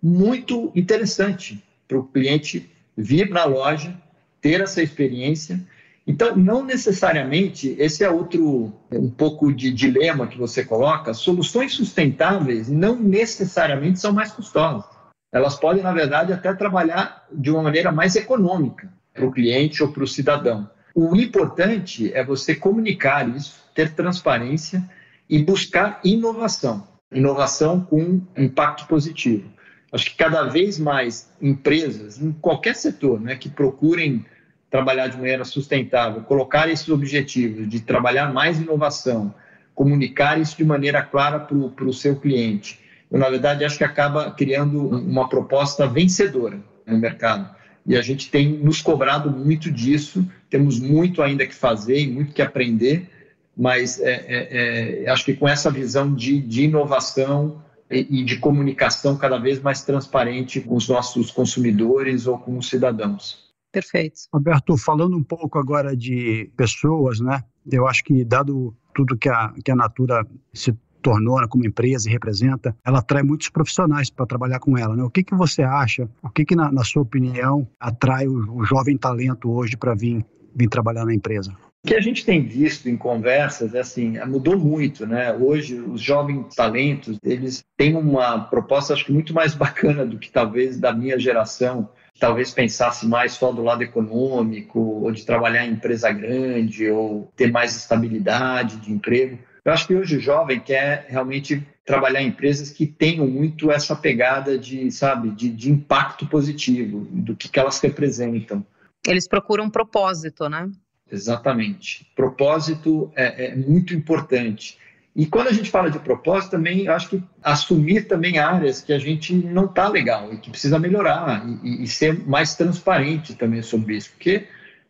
muito 0.02 0.72
interessante 0.74 1.62
para 1.86 1.98
o 1.98 2.04
cliente 2.04 2.70
vir 2.96 3.28
na 3.30 3.44
loja, 3.44 3.94
ter 4.40 4.60
essa 4.60 4.82
experiência. 4.82 5.60
Então, 6.06 6.34
não 6.36 6.64
necessariamente, 6.64 7.74
esse 7.78 8.02
é 8.02 8.08
outro 8.08 8.72
um 8.90 9.10
pouco 9.10 9.52
de 9.52 9.70
dilema 9.70 10.26
que 10.26 10.38
você 10.38 10.64
coloca, 10.64 11.12
soluções 11.12 11.74
sustentáveis 11.74 12.68
não 12.68 12.96
necessariamente 12.96 14.00
são 14.00 14.12
mais 14.12 14.32
custosas 14.32 14.97
elas 15.32 15.56
podem, 15.56 15.82
na 15.82 15.92
verdade, 15.92 16.32
até 16.32 16.52
trabalhar 16.54 17.26
de 17.32 17.50
uma 17.50 17.62
maneira 17.62 17.92
mais 17.92 18.16
econômica 18.16 18.88
para 19.12 19.26
o 19.26 19.32
cliente 19.32 19.82
ou 19.82 19.92
para 19.92 20.04
o 20.04 20.06
cidadão. 20.06 20.68
O 20.94 21.14
importante 21.14 22.12
é 22.12 22.24
você 22.24 22.54
comunicar 22.54 23.28
isso, 23.28 23.62
ter 23.74 23.94
transparência 23.94 24.82
e 25.28 25.42
buscar 25.42 26.00
inovação. 26.02 26.86
Inovação 27.12 27.80
com 27.80 28.20
impacto 28.36 28.86
positivo. 28.86 29.48
Acho 29.92 30.06
que 30.06 30.16
cada 30.16 30.44
vez 30.44 30.78
mais 30.78 31.32
empresas, 31.40 32.20
em 32.20 32.32
qualquer 32.32 32.74
setor, 32.74 33.20
né, 33.20 33.36
que 33.36 33.48
procurem 33.48 34.24
trabalhar 34.70 35.08
de 35.08 35.16
maneira 35.16 35.44
sustentável, 35.44 36.22
colocar 36.22 36.68
esses 36.68 36.88
objetivos 36.88 37.68
de 37.68 37.80
trabalhar 37.80 38.32
mais 38.32 38.60
inovação, 38.60 39.34
comunicar 39.74 40.38
isso 40.38 40.56
de 40.56 40.64
maneira 40.64 41.02
clara 41.02 41.38
para 41.40 41.84
o 41.84 41.92
seu 41.92 42.16
cliente. 42.16 42.80
Eu, 43.10 43.18
na 43.18 43.28
verdade, 43.28 43.64
acho 43.64 43.78
que 43.78 43.84
acaba 43.84 44.30
criando 44.30 44.88
uma 44.88 45.28
proposta 45.28 45.86
vencedora 45.86 46.60
no 46.86 46.98
mercado. 46.98 47.56
E 47.86 47.96
a 47.96 48.02
gente 48.02 48.30
tem 48.30 48.58
nos 48.58 48.82
cobrado 48.82 49.30
muito 49.30 49.70
disso, 49.70 50.26
temos 50.50 50.78
muito 50.78 51.22
ainda 51.22 51.46
que 51.46 51.54
fazer 51.54 52.00
e 52.00 52.06
muito 52.06 52.34
que 52.34 52.42
aprender, 52.42 53.08
mas 53.56 53.98
é, 54.00 54.12
é, 54.12 55.04
é, 55.04 55.10
acho 55.10 55.24
que 55.24 55.34
com 55.34 55.48
essa 55.48 55.70
visão 55.70 56.14
de, 56.14 56.40
de 56.40 56.64
inovação 56.64 57.62
e, 57.90 58.20
e 58.20 58.24
de 58.24 58.38
comunicação 58.38 59.16
cada 59.16 59.38
vez 59.38 59.60
mais 59.60 59.82
transparente 59.82 60.60
com 60.60 60.76
os 60.76 60.88
nossos 60.88 61.30
consumidores 61.30 62.26
ou 62.26 62.38
com 62.38 62.58
os 62.58 62.68
cidadãos. 62.68 63.48
Perfeito. 63.72 64.20
Roberto, 64.32 64.76
falando 64.76 65.16
um 65.16 65.22
pouco 65.22 65.58
agora 65.58 65.96
de 65.96 66.50
pessoas, 66.56 67.20
né? 67.20 67.42
Eu 67.70 67.86
acho 67.86 68.02
que, 68.04 68.24
dado 68.24 68.74
tudo 68.94 69.16
que 69.16 69.28
a, 69.28 69.52
que 69.64 69.70
a 69.70 69.76
Natura 69.76 70.26
se 70.52 70.74
tornou 71.08 71.48
como 71.48 71.66
empresa 71.66 72.06
e 72.06 72.12
representa, 72.12 72.76
ela 72.84 72.98
atrai 72.98 73.22
muitos 73.22 73.48
profissionais 73.48 74.10
para 74.10 74.26
trabalhar 74.26 74.58
com 74.58 74.76
ela. 74.76 74.94
Né? 74.94 75.02
O 75.02 75.08
que, 75.08 75.24
que 75.24 75.34
você 75.34 75.62
acha, 75.62 76.06
o 76.22 76.28
que, 76.28 76.44
que 76.44 76.54
na, 76.54 76.70
na 76.70 76.84
sua 76.84 77.00
opinião, 77.00 77.66
atrai 77.80 78.28
o, 78.28 78.58
o 78.58 78.64
jovem 78.66 78.98
talento 78.98 79.50
hoje 79.50 79.74
para 79.74 79.94
vir, 79.94 80.22
vir 80.54 80.68
trabalhar 80.68 81.06
na 81.06 81.14
empresa? 81.14 81.56
O 81.82 81.88
que 81.88 81.94
a 81.94 82.00
gente 82.00 82.26
tem 82.26 82.44
visto 82.44 82.90
em 82.90 82.96
conversas 82.96 83.74
é 83.74 83.80
assim, 83.80 84.18
mudou 84.26 84.58
muito, 84.58 85.06
né? 85.06 85.32
Hoje 85.32 85.80
os 85.80 86.02
jovens 86.02 86.54
talentos, 86.54 87.18
eles 87.22 87.64
têm 87.76 87.96
uma 87.96 88.40
proposta 88.40 88.92
acho 88.92 89.06
que 89.06 89.12
muito 89.12 89.32
mais 89.32 89.54
bacana 89.54 90.04
do 90.04 90.18
que 90.18 90.30
talvez 90.30 90.78
da 90.78 90.92
minha 90.92 91.18
geração, 91.18 91.88
talvez 92.20 92.50
pensasse 92.50 93.06
mais 93.06 93.32
só 93.32 93.50
do 93.50 93.62
lado 93.62 93.82
econômico, 93.82 94.78
ou 94.78 95.10
de 95.10 95.24
trabalhar 95.24 95.64
em 95.64 95.72
empresa 95.72 96.12
grande, 96.12 96.90
ou 96.90 97.32
ter 97.34 97.50
mais 97.50 97.74
estabilidade 97.74 98.76
de 98.76 98.92
emprego. 98.92 99.38
Eu 99.68 99.74
acho 99.74 99.86
que 99.86 99.94
hoje 99.94 100.16
o 100.16 100.20
jovem 100.20 100.58
quer 100.58 101.04
realmente 101.10 101.62
trabalhar 101.84 102.22
em 102.22 102.28
empresas 102.28 102.70
que 102.70 102.86
tenham 102.86 103.26
muito 103.26 103.70
essa 103.70 103.94
pegada 103.94 104.56
de, 104.56 104.90
sabe, 104.90 105.30
de, 105.30 105.50
de 105.50 105.70
impacto 105.70 106.26
positivo, 106.26 107.06
do 107.10 107.36
que, 107.36 107.50
que 107.50 107.60
elas 107.60 107.78
representam. 107.78 108.64
Eles 109.06 109.28
procuram 109.28 109.64
um 109.64 109.70
propósito, 109.70 110.48
né? 110.48 110.70
Exatamente. 111.12 112.10
Propósito 112.16 113.12
é, 113.14 113.48
é 113.48 113.56
muito 113.56 113.92
importante. 113.92 114.78
E 115.14 115.26
quando 115.26 115.48
a 115.48 115.52
gente 115.52 115.70
fala 115.70 115.90
de 115.90 115.98
propósito, 115.98 116.52
também 116.52 116.88
acho 116.88 117.10
que 117.10 117.22
assumir 117.42 118.08
também 118.08 118.38
áreas 118.38 118.80
que 118.80 118.94
a 118.94 118.98
gente 118.98 119.34
não 119.34 119.66
está 119.66 119.86
legal 119.86 120.32
e 120.32 120.38
que 120.38 120.48
precisa 120.48 120.78
melhorar 120.78 121.46
e, 121.62 121.82
e, 121.82 121.86
ser 121.86 122.26
mais 122.26 122.54
transparente 122.54 123.34
também 123.34 123.60
sobre 123.60 123.98
isso, 123.98 124.12
porque 124.12 124.46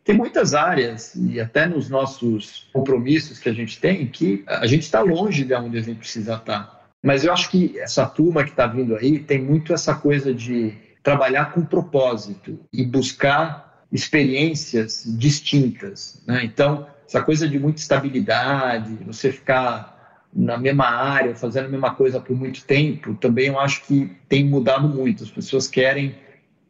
tem 0.09 0.17
muitas 0.17 0.55
áreas 0.55 1.13
e 1.13 1.39
até 1.39 1.67
nos 1.67 1.87
nossos 1.87 2.67
compromissos 2.73 3.37
que 3.37 3.47
a 3.47 3.53
gente 3.53 3.79
tem 3.79 4.07
que 4.07 4.43
a 4.47 4.65
gente 4.65 4.81
está 4.81 5.01
longe 5.01 5.43
de 5.43 5.53
onde 5.53 5.77
a 5.77 5.81
gente 5.81 5.99
precisa 5.99 6.33
estar. 6.33 6.63
Tá. 6.63 6.81
Mas 7.03 7.23
eu 7.23 7.31
acho 7.31 7.47
que 7.51 7.77
essa 7.77 8.07
turma 8.07 8.43
que 8.43 8.49
está 8.49 8.65
vindo 8.65 8.95
aí 8.95 9.19
tem 9.19 9.39
muito 9.39 9.71
essa 9.71 9.93
coisa 9.93 10.33
de 10.33 10.73
trabalhar 11.03 11.53
com 11.53 11.63
propósito 11.63 12.59
e 12.73 12.83
buscar 12.83 13.85
experiências 13.91 15.03
distintas. 15.05 16.23
Né? 16.25 16.41
Então, 16.43 16.87
essa 17.07 17.21
coisa 17.21 17.47
de 17.47 17.59
muita 17.59 17.79
estabilidade, 17.79 18.97
você 19.05 19.31
ficar 19.31 20.25
na 20.33 20.57
mesma 20.57 20.85
área, 20.85 21.35
fazendo 21.35 21.65
a 21.65 21.69
mesma 21.69 21.93
coisa 21.93 22.19
por 22.19 22.35
muito 22.35 22.63
tempo, 22.65 23.13
também 23.13 23.47
eu 23.47 23.59
acho 23.59 23.83
que 23.83 24.11
tem 24.27 24.43
mudado 24.43 24.89
muito. 24.89 25.23
As 25.23 25.29
pessoas 25.29 25.67
querem 25.67 26.15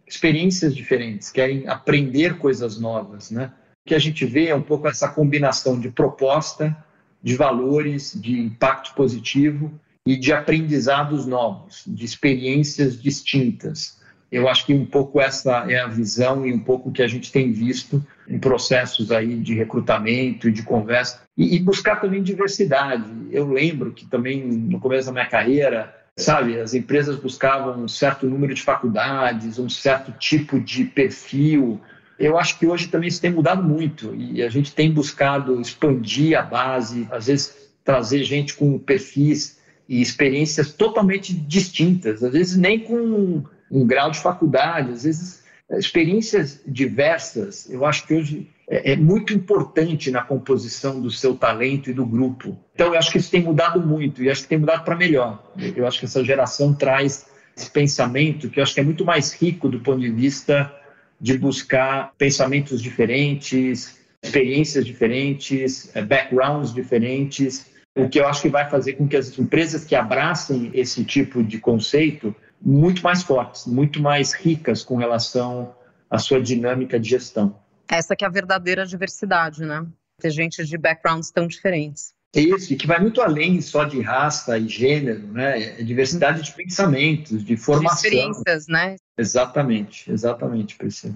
experiências 0.09 0.75
diferentes, 0.75 1.31
querem 1.31 1.67
aprender 1.67 2.37
coisas 2.37 2.79
novas, 2.79 3.29
né? 3.29 3.51
O 3.85 3.89
que 3.89 3.95
a 3.95 3.99
gente 3.99 4.25
vê 4.25 4.47
é 4.47 4.55
um 4.55 4.61
pouco 4.61 4.87
essa 4.87 5.07
combinação 5.07 5.79
de 5.79 5.89
proposta, 5.89 6.75
de 7.21 7.35
valores, 7.35 8.13
de 8.19 8.39
impacto 8.39 8.93
positivo 8.95 9.71
e 10.05 10.17
de 10.17 10.33
aprendizados 10.33 11.25
novos, 11.25 11.83
de 11.85 12.05
experiências 12.05 13.01
distintas. 13.01 13.99
Eu 14.31 14.47
acho 14.47 14.65
que 14.65 14.73
um 14.73 14.85
pouco 14.85 15.19
essa 15.19 15.71
é 15.71 15.79
a 15.79 15.87
visão 15.87 16.45
e 16.45 16.53
um 16.53 16.59
pouco 16.59 16.89
o 16.89 16.91
que 16.91 17.01
a 17.01 17.07
gente 17.07 17.31
tem 17.31 17.51
visto 17.51 18.03
em 18.27 18.37
processos 18.37 19.11
aí 19.11 19.35
de 19.35 19.55
recrutamento 19.55 20.47
e 20.47 20.51
de 20.51 20.61
conversa 20.61 21.21
e, 21.35 21.55
e 21.55 21.59
buscar 21.59 21.95
também 21.95 22.21
diversidade. 22.21 23.09
Eu 23.31 23.51
lembro 23.51 23.91
que 23.91 24.05
também 24.05 24.43
no 24.45 24.79
começo 24.79 25.07
da 25.07 25.13
minha 25.13 25.25
carreira, 25.25 25.95
sabe, 26.19 26.59
as 26.59 26.73
empresas 26.73 27.15
buscavam 27.15 27.83
um 27.83 27.87
certo 27.87 28.27
número 28.27 28.53
de 28.53 28.61
faculdades, 28.61 29.57
um 29.57 29.69
certo 29.69 30.11
tipo 30.13 30.59
de 30.59 30.83
perfil. 30.85 31.79
Eu 32.17 32.37
acho 32.37 32.59
que 32.59 32.67
hoje 32.67 32.87
também 32.87 33.07
isso 33.07 33.21
tem 33.21 33.31
mudado 33.31 33.63
muito 33.63 34.13
e 34.13 34.43
a 34.43 34.49
gente 34.49 34.73
tem 34.73 34.91
buscado 34.91 35.59
expandir 35.59 36.37
a 36.37 36.41
base, 36.41 37.07
às 37.11 37.27
vezes 37.27 37.69
trazer 37.83 38.23
gente 38.23 38.53
com 38.55 38.77
perfis 38.77 39.57
e 39.87 40.01
experiências 40.01 40.71
totalmente 40.73 41.33
distintas, 41.33 42.23
às 42.23 42.33
vezes 42.33 42.55
nem 42.55 42.79
com 42.79 43.43
um 43.71 43.87
grau 43.87 44.11
de 44.11 44.19
faculdade, 44.19 44.91
às 44.91 45.03
vezes 45.03 45.43
experiências 45.71 46.61
diversas. 46.67 47.69
Eu 47.69 47.85
acho 47.85 48.05
que 48.05 48.13
hoje 48.13 48.49
é, 48.69 48.91
é 48.91 48.95
muito 48.95 49.33
importante 49.33 50.11
na 50.11 50.21
composição 50.21 51.01
do 51.01 51.09
seu 51.09 51.35
talento 51.35 51.89
e 51.89 51.93
do 51.93 52.05
grupo. 52.05 52.57
Então, 52.75 52.87
eu 52.87 52.99
acho 52.99 53.11
que 53.11 53.17
isso 53.17 53.31
tem 53.31 53.41
mudado 53.41 53.81
muito 53.81 54.23
e 54.23 54.29
acho 54.29 54.43
que 54.43 54.49
tem 54.49 54.59
mudado 54.59 54.85
para 54.85 54.95
melhor. 54.95 55.51
Eu 55.75 55.87
acho 55.87 55.99
que 55.99 56.05
essa 56.05 56.23
geração 56.23 56.73
traz 56.73 57.25
esse 57.57 57.69
pensamento 57.69 58.49
que 58.49 58.59
eu 58.59 58.63
acho 58.63 58.73
que 58.73 58.79
é 58.79 58.83
muito 58.83 59.03
mais 59.03 59.33
rico 59.33 59.67
do 59.67 59.79
ponto 59.79 59.99
de 59.99 60.11
vista 60.11 60.73
de 61.19 61.37
buscar 61.37 62.13
pensamentos 62.17 62.81
diferentes, 62.81 63.97
experiências 64.23 64.85
diferentes, 64.85 65.93
é, 65.95 66.01
backgrounds 66.01 66.73
diferentes, 66.73 67.65
o 67.95 68.07
que 68.07 68.19
eu 68.19 68.27
acho 68.27 68.43
que 68.43 68.49
vai 68.49 68.69
fazer 68.69 68.93
com 68.93 69.07
que 69.07 69.17
as 69.17 69.37
empresas 69.37 69.83
que 69.83 69.95
abracem 69.95 70.71
esse 70.73 71.03
tipo 71.03 71.43
de 71.43 71.57
conceito 71.57 72.33
muito 72.61 73.01
mais 73.01 73.23
fortes, 73.23 73.65
muito 73.65 74.01
mais 74.01 74.33
ricas 74.33 74.83
com 74.83 74.95
relação 74.95 75.73
à 76.09 76.17
sua 76.17 76.41
dinâmica 76.41 76.99
de 76.99 77.09
gestão. 77.09 77.55
Essa 77.91 78.15
que 78.15 78.23
é 78.23 78.27
a 78.27 78.31
verdadeira 78.31 78.85
diversidade, 78.85 79.65
né? 79.65 79.83
Ter 80.21 80.29
gente 80.29 80.63
de 80.63 80.77
backgrounds 80.77 81.31
tão 81.31 81.47
diferentes. 81.47 82.13
Isso, 82.35 82.71
e 82.71 82.75
que 82.75 82.85
vai 82.85 82.99
muito 82.99 83.19
além 83.19 83.59
só 83.59 83.83
de 83.83 83.99
raça 83.99 84.55
e 84.59 84.67
gênero, 84.67 85.25
né? 85.33 85.79
É 85.79 85.83
diversidade 85.83 86.43
de 86.43 86.51
pensamentos, 86.51 87.43
de 87.43 87.57
formação. 87.57 87.99
De 87.99 88.07
experiências, 88.07 88.67
né? 88.67 88.95
Exatamente, 89.17 90.11
exatamente, 90.11 90.75
Priscila. 90.75 91.15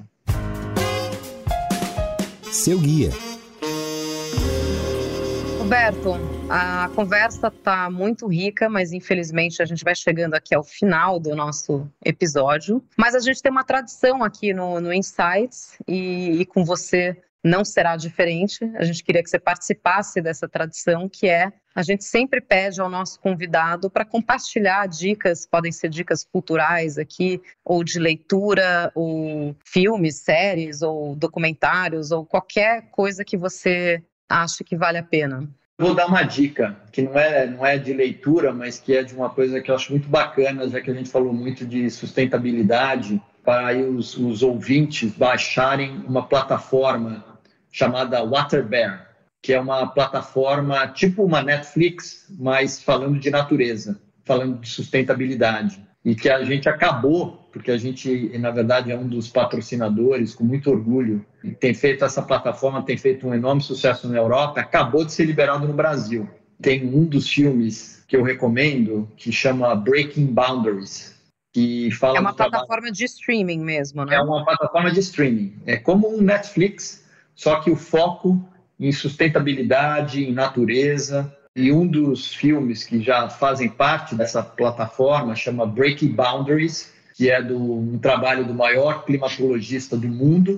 Seu 2.51 2.79
guia. 2.79 3.11
Roberto, 5.73 6.11
a 6.51 6.87
conversa 6.89 7.47
está 7.47 7.89
muito 7.89 8.27
rica, 8.27 8.69
mas 8.69 8.93
infelizmente 8.93 9.59
a 9.59 9.65
gente 9.65 9.83
vai 9.83 9.95
chegando 9.95 10.35
aqui 10.35 10.53
ao 10.53 10.63
final 10.63 11.19
do 11.19 11.35
nosso 11.35 11.89
episódio. 12.05 12.79
Mas 12.95 13.15
a 13.15 13.19
gente 13.19 13.41
tem 13.41 13.51
uma 13.51 13.63
tradição 13.63 14.23
aqui 14.23 14.53
no, 14.53 14.79
no 14.79 14.93
Insights 14.93 15.79
e, 15.87 16.41
e 16.41 16.45
com 16.45 16.63
você 16.63 17.19
não 17.43 17.65
será 17.65 17.97
diferente. 17.97 18.63
A 18.75 18.83
gente 18.83 19.03
queria 19.03 19.23
que 19.23 19.29
você 19.31 19.39
participasse 19.39 20.21
dessa 20.21 20.47
tradição, 20.47 21.09
que 21.09 21.27
é 21.27 21.51
a 21.73 21.81
gente 21.81 22.03
sempre 22.03 22.39
pede 22.39 22.79
ao 22.79 22.87
nosso 22.87 23.19
convidado 23.19 23.89
para 23.89 24.05
compartilhar 24.05 24.87
dicas, 24.87 25.47
podem 25.47 25.71
ser 25.71 25.89
dicas 25.89 26.23
culturais 26.23 26.99
aqui, 26.99 27.41
ou 27.65 27.83
de 27.83 27.97
leitura, 27.97 28.91
ou 28.93 29.55
filmes, 29.65 30.17
séries, 30.17 30.83
ou 30.83 31.15
documentários, 31.15 32.11
ou 32.11 32.23
qualquer 32.23 32.91
coisa 32.91 33.25
que 33.25 33.35
você 33.35 34.03
acha 34.29 34.63
que 34.63 34.77
vale 34.77 34.99
a 34.99 35.03
pena. 35.03 35.49
Vou 35.77 35.95
dar 35.95 36.05
uma 36.05 36.21
dica, 36.23 36.77
que 36.91 37.01
não 37.01 37.17
é, 37.17 37.47
não 37.47 37.65
é 37.65 37.77
de 37.77 37.93
leitura, 37.93 38.53
mas 38.53 38.79
que 38.79 38.95
é 38.95 39.03
de 39.03 39.15
uma 39.15 39.29
coisa 39.29 39.59
que 39.59 39.71
eu 39.71 39.75
acho 39.75 39.91
muito 39.91 40.07
bacana, 40.07 40.69
já 40.69 40.79
que 40.79 40.91
a 40.91 40.93
gente 40.93 41.09
falou 41.09 41.33
muito 41.33 41.65
de 41.65 41.89
sustentabilidade, 41.89 43.19
para 43.43 43.75
os, 43.77 44.15
os 44.17 44.41
ouvintes 44.41 45.11
baixarem 45.11 45.97
uma 46.07 46.25
plataforma 46.27 47.23
chamada 47.71 48.23
Waterbear, 48.23 49.09
que 49.41 49.51
é 49.51 49.59
uma 49.59 49.87
plataforma 49.87 50.87
tipo 50.87 51.23
uma 51.23 51.41
Netflix, 51.41 52.27
mas 52.39 52.81
falando 52.81 53.19
de 53.19 53.29
natureza, 53.29 53.99
falando 54.23 54.59
de 54.59 54.69
sustentabilidade. 54.69 55.83
E 56.05 56.15
que 56.15 56.29
a 56.29 56.43
gente 56.43 56.69
acabou, 56.69 57.42
porque 57.53 57.69
a 57.69 57.77
gente, 57.77 58.35
na 58.39 58.49
verdade, 58.49 58.91
é 58.91 58.97
um 58.97 59.07
dos 59.07 59.29
patrocinadores, 59.29 60.33
com 60.33 60.43
muito 60.43 60.71
orgulho, 60.71 61.23
tem 61.59 61.71
feito 61.73 62.03
essa 62.03 62.23
plataforma, 62.23 62.81
tem 62.81 62.97
feito 62.97 63.27
um 63.27 63.33
enorme 63.33 63.61
sucesso 63.61 64.09
na 64.09 64.17
Europa, 64.17 64.59
acabou 64.59 65.05
de 65.05 65.13
ser 65.13 65.25
liberado 65.25 65.67
no 65.67 65.73
Brasil. 65.73 66.27
Tem 66.59 66.83
um 66.83 67.05
dos 67.05 67.29
filmes 67.29 68.03
que 68.07 68.17
eu 68.17 68.23
recomendo 68.23 69.07
que 69.15 69.31
chama 69.31 69.75
Breaking 69.75 70.25
Boundaries, 70.25 71.13
que 71.53 71.91
fala 71.91 72.17
é 72.17 72.21
uma 72.21 72.33
plataforma 72.33 72.67
trabalho... 72.67 72.93
de 72.93 73.05
streaming 73.05 73.59
mesmo, 73.59 74.03
né? 74.03 74.15
É 74.15 74.21
uma 74.21 74.43
plataforma 74.43 74.91
de 74.91 74.99
streaming. 74.99 75.55
É 75.67 75.77
como 75.77 76.11
um 76.11 76.21
Netflix, 76.21 77.05
só 77.35 77.59
que 77.59 77.69
o 77.69 77.75
foco 77.75 78.43
em 78.79 78.91
sustentabilidade, 78.91 80.23
em 80.23 80.33
natureza. 80.33 81.31
E 81.55 81.71
um 81.71 81.85
dos 81.85 82.33
filmes 82.33 82.83
que 82.83 82.99
já 82.99 83.29
fazem 83.29 83.69
parte 83.69 84.15
dessa 84.15 84.41
plataforma 84.41 85.35
chama 85.35 85.67
Breaking 85.67 86.13
Boundaries, 86.13 86.92
que 87.13 87.29
é 87.29 87.41
do, 87.41 87.57
um 87.57 87.97
trabalho 87.97 88.45
do 88.45 88.53
maior 88.53 89.05
climatologista 89.05 89.95
do 89.95 90.07
mundo 90.07 90.57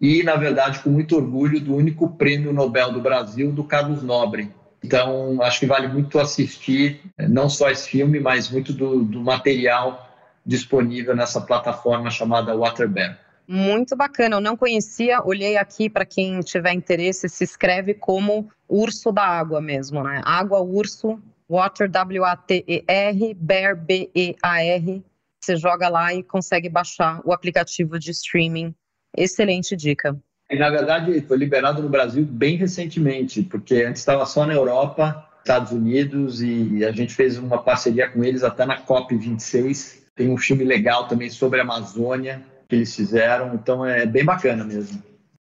e, 0.00 0.22
na 0.22 0.36
verdade, 0.36 0.80
com 0.80 0.90
muito 0.90 1.16
orgulho, 1.16 1.60
do 1.60 1.74
único 1.74 2.08
prêmio 2.10 2.52
Nobel 2.52 2.92
do 2.92 3.00
Brasil, 3.00 3.52
do 3.52 3.64
Carlos 3.64 4.02
Nobre. 4.02 4.50
Então, 4.82 5.40
acho 5.40 5.60
que 5.60 5.66
vale 5.66 5.88
muito 5.88 6.18
assistir, 6.18 7.00
eh, 7.16 7.26
não 7.26 7.48
só 7.48 7.70
esse 7.70 7.88
filme, 7.88 8.20
mas 8.20 8.50
muito 8.50 8.72
do, 8.72 9.02
do 9.02 9.22
material 9.22 10.10
disponível 10.44 11.16
nessa 11.16 11.40
plataforma 11.40 12.10
chamada 12.10 12.54
Waterbear. 12.54 13.18
Muito 13.48 13.96
bacana, 13.96 14.36
eu 14.36 14.40
não 14.40 14.56
conhecia, 14.56 15.22
olhei 15.22 15.56
aqui 15.56 15.88
para 15.88 16.04
quem 16.04 16.40
tiver 16.40 16.72
interesse, 16.72 17.28
se 17.28 17.44
escreve 17.44 17.94
como 17.94 18.50
urso 18.68 19.12
da 19.12 19.22
água 19.22 19.60
mesmo, 19.60 20.02
né? 20.02 20.22
Água, 20.24 20.60
urso, 20.60 21.18
water, 21.48 21.88
W-A-T-E-R, 21.88 23.34
bear, 23.34 23.76
B-E-A-R. 23.76 25.02
Você 25.44 25.56
joga 25.56 25.90
lá 25.90 26.14
e 26.14 26.22
consegue 26.22 26.70
baixar 26.70 27.20
o 27.22 27.30
aplicativo 27.30 27.98
de 27.98 28.10
streaming. 28.12 28.74
Excelente 29.14 29.76
dica. 29.76 30.18
E, 30.50 30.58
na 30.58 30.70
verdade, 30.70 31.20
foi 31.20 31.36
liberado 31.36 31.82
no 31.82 31.88
Brasil 31.90 32.24
bem 32.24 32.56
recentemente, 32.56 33.42
porque 33.42 33.82
antes 33.82 34.00
estava 34.00 34.24
só 34.24 34.46
na 34.46 34.54
Europa, 34.54 35.28
Estados 35.40 35.70
Unidos, 35.72 36.42
e 36.42 36.82
a 36.82 36.92
gente 36.92 37.14
fez 37.14 37.36
uma 37.36 37.62
parceria 37.62 38.08
com 38.08 38.24
eles 38.24 38.42
até 38.42 38.64
na 38.64 38.80
COP26. 38.80 40.04
Tem 40.16 40.30
um 40.30 40.38
filme 40.38 40.64
legal 40.64 41.08
também 41.08 41.28
sobre 41.28 41.60
a 41.60 41.62
Amazônia, 41.62 42.42
que 42.66 42.76
eles 42.76 42.96
fizeram, 42.96 43.54
então 43.54 43.84
é 43.84 44.06
bem 44.06 44.24
bacana 44.24 44.64
mesmo. 44.64 45.02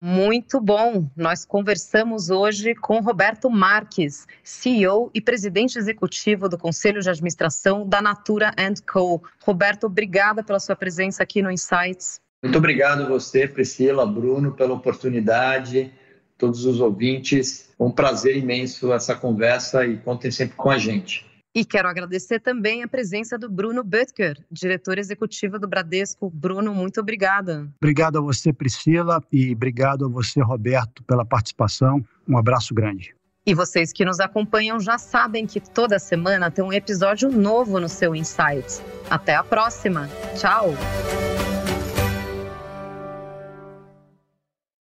Muito 0.04 0.60
bom. 0.60 1.08
Nós 1.16 1.46
conversamos 1.46 2.32
hoje 2.32 2.74
com 2.74 3.00
Roberto 3.02 3.52
Marques, 3.52 4.26
CEO 4.44 5.12
e 5.14 5.22
presidente 5.22 5.78
executivo 5.78 6.50
do 6.50 6.58
Conselho 6.58 7.00
de 7.02 7.08
Administração 7.08 7.88
da 7.88 8.02
Natura 8.02 8.52
Co. 8.92 9.22
Roberto, 9.44 9.84
obrigada 9.84 10.44
pela 10.44 10.60
sua 10.60 10.76
presença 10.76 11.22
aqui 11.22 11.44
no 11.44 11.52
Insights. 11.52 12.20
Muito 12.42 12.58
obrigado 12.58 13.08
você, 13.08 13.48
Priscila, 13.48 14.04
Bruno, 14.04 14.54
pela 14.54 14.74
oportunidade, 14.74 15.94
todos 16.36 16.66
os 16.66 16.82
ouvintes. 16.82 17.70
Um 17.80 17.92
prazer 17.92 18.36
imenso 18.36 18.92
essa 18.92 19.14
conversa 19.14 19.86
e 19.86 19.98
contem 19.98 20.32
sempre 20.32 20.56
com 20.56 20.72
a 20.72 20.80
gente. 20.80 21.31
E 21.54 21.66
quero 21.66 21.90
agradecer 21.90 22.40
também 22.40 22.82
a 22.82 22.88
presença 22.88 23.38
do 23.38 23.50
Bruno 23.50 23.84
Butker, 23.84 24.38
diretor 24.50 24.98
executivo 24.98 25.60
do 25.60 25.68
Bradesco. 25.68 26.30
Bruno, 26.30 26.74
muito 26.74 27.02
obrigada. 27.02 27.70
Obrigado 27.82 28.18
a 28.18 28.22
você, 28.22 28.54
Priscila, 28.54 29.22
e 29.32 29.52
obrigado 29.52 30.06
a 30.06 30.08
você, 30.08 30.42
Roberto, 30.42 31.04
pela 31.04 31.26
participação. 31.26 32.04
Um 32.28 32.38
abraço 32.38 32.74
grande. 32.74 33.14
E 33.46 33.54
vocês 33.54 33.92
que 33.92 34.06
nos 34.06 34.20
acompanham 34.20 34.80
já 34.80 34.98
sabem 34.98 35.48
que 35.48 35.60
toda 35.60 35.98
semana 35.98 36.52
tem 36.52 36.64
um 36.64 36.72
episódio 36.72 37.30
novo 37.30 37.80
no 37.80 37.90
seu 37.90 38.16
Insights. 38.16 38.82
Até 39.10 39.36
a 39.36 39.44
próxima. 39.44 40.08
Tchau. 40.38 40.76